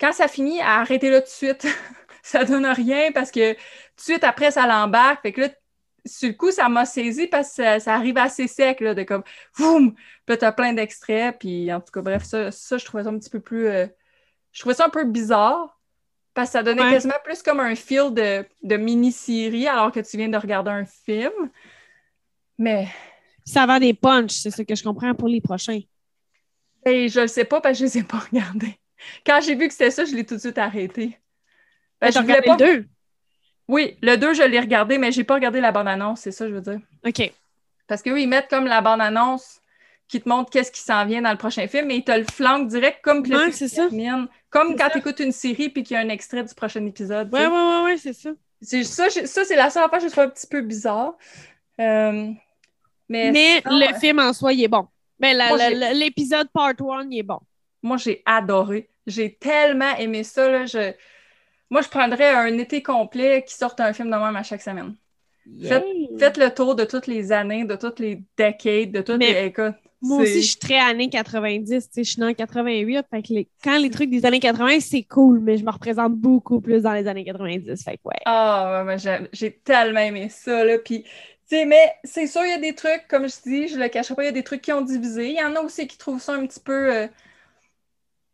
[0.00, 1.66] quand ça finit, arrêtez là tout de suite.
[2.22, 3.58] ça donne rien parce que tout
[3.98, 5.22] de suite après, ça l'embarque.
[5.22, 5.48] Fait que là,
[6.04, 9.22] sur le coup, ça m'a saisi parce que ça, arrive assez sec, là, de comme,
[9.58, 9.94] boum!
[10.26, 11.38] Puis t'as plein d'extraits.
[11.38, 13.68] Puis en tout cas, bref, ça, ça, je trouvais ça un petit peu plus.
[13.68, 13.86] Euh,
[14.52, 15.80] je trouvais ça un peu bizarre
[16.34, 20.16] parce que ça donnait quasiment plus comme un feel de, de mini-série alors que tu
[20.16, 21.50] viens de regarder un film.
[22.58, 22.88] Mais.
[23.44, 25.80] Ça va des punchs, c'est ce que je comprends pour les prochains.
[26.86, 28.78] Et je le sais pas parce que je les ai pas regardés.
[29.26, 31.18] Quand j'ai vu que c'était ça, je l'ai tout de suite arrêté.
[32.00, 32.56] Ben, je voulais pas...
[32.56, 32.88] le 2?
[33.68, 36.54] Oui, le 2, je l'ai regardé, mais j'ai pas regardé la bande-annonce, c'est ça, je
[36.54, 36.80] veux dire.
[37.06, 37.32] OK.
[37.86, 39.61] Parce qu'eux, ils mettent comme la bande-annonce
[40.12, 42.24] qui te montre qu'est-ce qui s'en vient dans le prochain film, mais ils te le
[42.24, 43.88] flanquent direct comme le c'est ça.
[44.50, 47.30] Comme quand tu écoutes une série puis qu'il y a un extrait du prochain épisode.
[47.32, 48.30] Oui, oui, oui, ouais, c'est ça.
[48.60, 51.14] Ça, ça c'est la seule fois que je trouve un petit peu bizarre.
[51.80, 52.30] Euh,
[53.08, 54.86] mais, mais le film en soi, il est bon.
[55.18, 57.40] Mais ben, l'épisode part 1, il est bon.
[57.82, 58.90] Moi, j'ai adoré.
[59.06, 60.46] J'ai tellement aimé ça.
[60.46, 60.92] Là, je...
[61.70, 64.94] Moi, je prendrais un été complet qui sorte un film de même à chaque semaine.
[66.18, 69.46] Faites, le tour de toutes les années, de toutes les decades, de toutes les.
[69.46, 71.90] Écoute, moi aussi, je suis très années 90.
[71.96, 73.06] Je suis en 88.
[73.10, 76.60] Fait que quand les trucs des années 80, c'est cool, mais je me représente beaucoup
[76.60, 77.82] plus dans les années 90.
[77.82, 78.16] Fait que ouais.
[78.24, 78.84] Ah,
[79.32, 80.64] j'ai tellement aimé ça.
[80.64, 80.78] Là.
[80.78, 81.04] Puis,
[81.50, 84.22] mais c'est sûr, il y a des trucs, comme je dis, je le cacherai pas,
[84.22, 85.28] il y a des trucs qui ont divisé.
[85.30, 86.94] Il y en a aussi qui trouvent ça un petit peu.
[86.94, 87.06] Euh,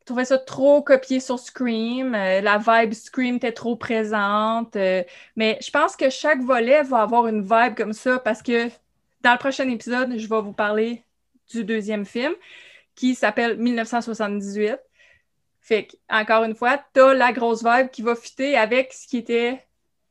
[0.08, 2.14] trouvais ça trop copié sur Scream.
[2.14, 4.74] Euh, la vibe Scream était trop présente.
[4.76, 5.02] Euh,
[5.36, 8.68] mais je pense que chaque volet va avoir une vibe comme ça parce que
[9.22, 11.04] dans le prochain épisode, je vais vous parler
[11.50, 12.34] du deuxième film
[12.94, 14.78] qui s'appelle 1978.
[15.60, 19.18] Fait que, encore une fois, t'as la grosse vibe qui va fitter avec ce qui
[19.18, 19.64] était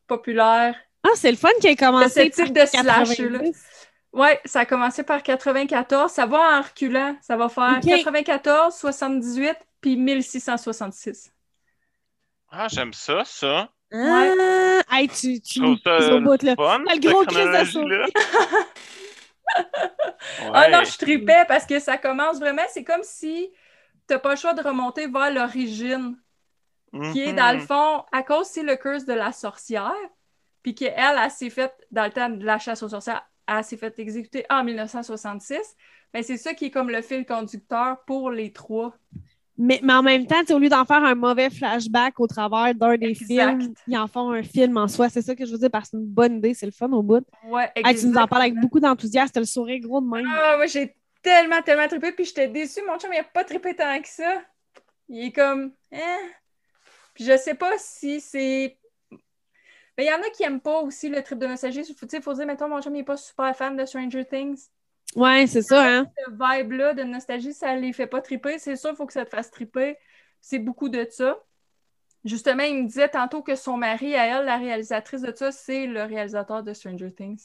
[0.07, 0.75] populaire.
[1.03, 2.31] Ah, c'est le fun qui a commencé.
[2.31, 3.39] Ce type de slash là.
[4.13, 6.11] Ouais, ça a commencé par 94.
[6.11, 7.17] Ça va en reculant.
[7.21, 11.31] Ça va faire 94, 78, puis 1666.
[12.49, 13.69] Ah, j'aime ça, ça.
[13.93, 15.75] Ah, hey, tu, tu, au
[16.21, 16.55] bout, là.
[16.55, 17.75] Fun, le gros crise de
[20.53, 23.49] Ah non, je tripais parce que ça commence vraiment, c'est comme si
[24.07, 26.17] tu n'as pas le choix de remonter vers l'origine,
[27.11, 27.67] qui est dans le mhm.
[27.67, 29.93] fond, à cause c'est le curse de la sorcière,
[30.63, 33.63] puis qu'elle, elle, elle s'est faite, dans le temps de la chasse aux sorcières, elle
[33.63, 35.75] s'est faite exécuter en 1966.
[36.13, 38.93] Mais c'est ça qui est comme le fil conducteur pour les trois.
[39.59, 42.95] Mais, mais en même temps, au lieu d'en faire un mauvais flashback au travers d'un
[42.95, 45.09] des films, ils en font un film en soi.
[45.09, 46.91] C'est ça que je veux dire, parce que c'est une bonne idée, c'est le fun
[46.91, 47.25] au bout.
[47.45, 50.27] Ouais, tu nous en parles avec beaucoup d'enthousiasme, t'as le sourire gros de même.
[50.29, 52.81] Ah, moi, j'ai tellement, tellement trippé, puis j'étais déçue.
[52.87, 54.41] Mon chum, il n'a pas trippé tant que ça.
[55.09, 56.19] Il est comme, hein?
[57.15, 58.77] Puis je sais pas si c'est.
[59.97, 61.81] Mais il y en a qui n'aiment pas aussi le trip de nostalgie.
[61.81, 64.67] Il faut dire, mettons, mon chum, il n'est pas super fan de Stranger Things.
[65.15, 66.11] Ouais, c'est ça, hein?
[66.25, 68.59] Ce vibe-là de nostalgie, ça les fait pas triper.
[68.59, 69.97] C'est sûr, il faut que ça te fasse triper.
[70.41, 71.37] C'est beaucoup de ça.
[72.25, 75.87] Justement, il me disait tantôt que son mari, à elle, la réalisatrice de ça, c'est
[75.87, 77.41] le réalisateur de Stranger Things.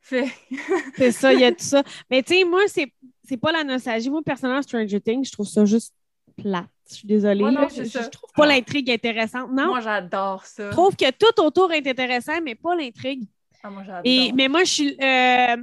[0.00, 0.28] Fait.
[0.96, 1.82] c'est ça, il y a tout ça.
[2.10, 2.92] Mais tu sais, moi, c'est,
[3.24, 4.10] c'est pas la nostalgie.
[4.10, 5.94] Moi, personnellement, Stranger Things, je trouve ça juste
[6.36, 6.66] plate.
[6.88, 7.40] Je suis désolée.
[7.42, 7.68] Non, là.
[7.68, 8.02] c'est je, ça.
[8.02, 8.48] je trouve pas Ah.
[8.48, 9.50] l'intrigue intéressante.
[9.50, 10.66] Non, Moi, j'adore ça.
[10.66, 13.24] je trouve que tout autour est intéressant, mais pas l'intrigue.
[13.64, 14.02] Ah, moi, j'adore.
[14.04, 14.96] Et, mais moi, je suis.
[15.02, 15.56] euh,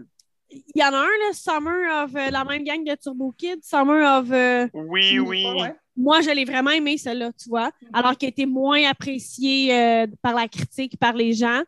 [0.76, 3.64] Il y en a un, là, Summer of euh, la même gang de Turbo Kid,
[3.64, 4.32] Summer of.
[4.32, 5.46] euh, Oui, oui.
[5.60, 5.74] Ouais.
[5.96, 7.68] moi, je l'ai vraiment aimé, celle-là, tu vois.
[7.82, 7.90] Mhm.
[7.94, 11.62] Alors qu'il était moins apprécié euh, par la critique, par les gens.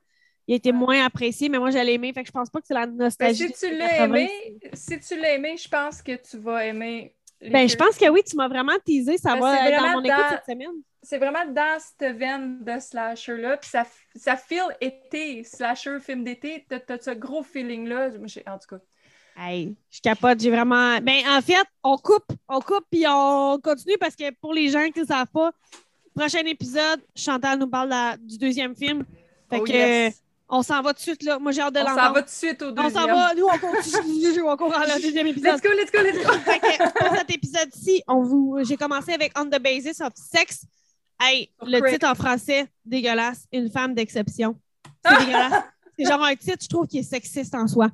[0.47, 0.77] Il a été Ouais.
[0.77, 2.11] moins apprécié, mais moi, je l'ai aimé.
[2.13, 3.47] Fait que je pense pas que c'est la Ben, nostalgie.
[3.47, 4.05] si tu l'as 80.
[4.05, 4.29] aimé,
[4.73, 7.15] si tu l'as aimé, je pense que tu vas aimer.
[7.41, 9.17] Ben, je pense que oui, tu m'as vraiment teasé.
[9.17, 10.69] Ça Ben, va être dans mon écoute dans- cette semaine.
[11.05, 13.57] C'est vraiment dans cette veine de slasher-là.
[13.57, 13.85] Puis ça,
[14.15, 16.65] ça feel été, slasher, film d'été.
[16.67, 18.09] T'as t'as ce gros feeling-là.
[18.47, 18.81] En tout cas.
[19.37, 20.97] Hey, je capote, j'ai vraiment.
[21.01, 24.89] Ben, en fait, on coupe, on coupe, puis on continue parce que pour les gens
[24.91, 25.51] qui ne savent pas,
[26.15, 29.03] prochain épisode, Chantal nous parle la- du deuxième film.
[29.49, 30.23] Fait Oh, que, yes.
[30.47, 31.37] on s'en va tout de suite, là.
[31.37, 32.13] Moi, j'ai hâte de On s'en l'entendre.
[32.13, 32.93] va tout de suite au On deuxième.
[32.93, 35.53] s'en va, nous, on continue, on court à la deuxième épisode.
[35.55, 36.31] Let's go, let's go, let's go.
[36.39, 40.65] Fait que pour cet épisode-ci, on vous, j'ai commencé avec On the Basis of Sex.
[41.19, 44.59] Hey, le titre en français, dégueulasse, une femme d'exception.
[45.05, 45.63] C'est dégueulasse.
[45.97, 47.89] C'est genre un titre, je trouve, qui est sexiste en soi.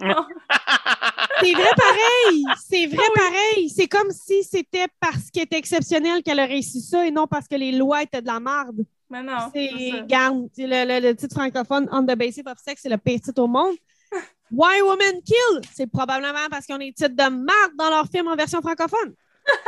[0.00, 2.44] C'est vrai pareil!
[2.68, 3.68] C'est vrai pareil!
[3.70, 7.46] C'est comme si c'était parce qu'elle était exceptionnelle qu'elle a réussi ça et non parce
[7.46, 8.84] que les lois étaient de la marde.
[9.10, 9.50] Mais non.
[9.54, 10.66] C'est, garde, le,
[11.00, 13.76] le- le titre francophone On the Basis of Sex, c'est le pire titre au monde.
[14.50, 15.60] Why Women Kill?
[15.74, 19.14] C'est probablement parce qu'ils ont des titres de marde dans leurs films en version francophone.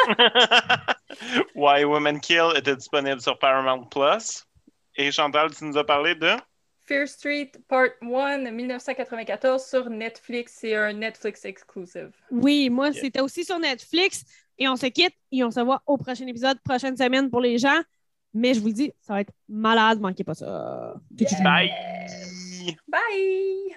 [1.55, 4.45] Why Women Kill était disponible sur Paramount Plus.
[4.97, 6.31] Et Chantal, tu nous as parlé de?
[6.87, 10.57] Fear Street Part 1, 1994 sur Netflix.
[10.61, 12.11] C'est un Netflix exclusive.
[12.31, 13.01] Oui, moi, Yeah.
[13.03, 14.25] c'était aussi sur Netflix.
[14.59, 17.59] Et on se quitte et on se voit au prochain épisode, prochaine semaine pour les
[17.59, 17.81] gens.
[18.35, 20.95] Mais je vous le dis, ça va être malade, manquez pas ça.
[21.43, 21.71] Bye!
[22.89, 23.77] Bye!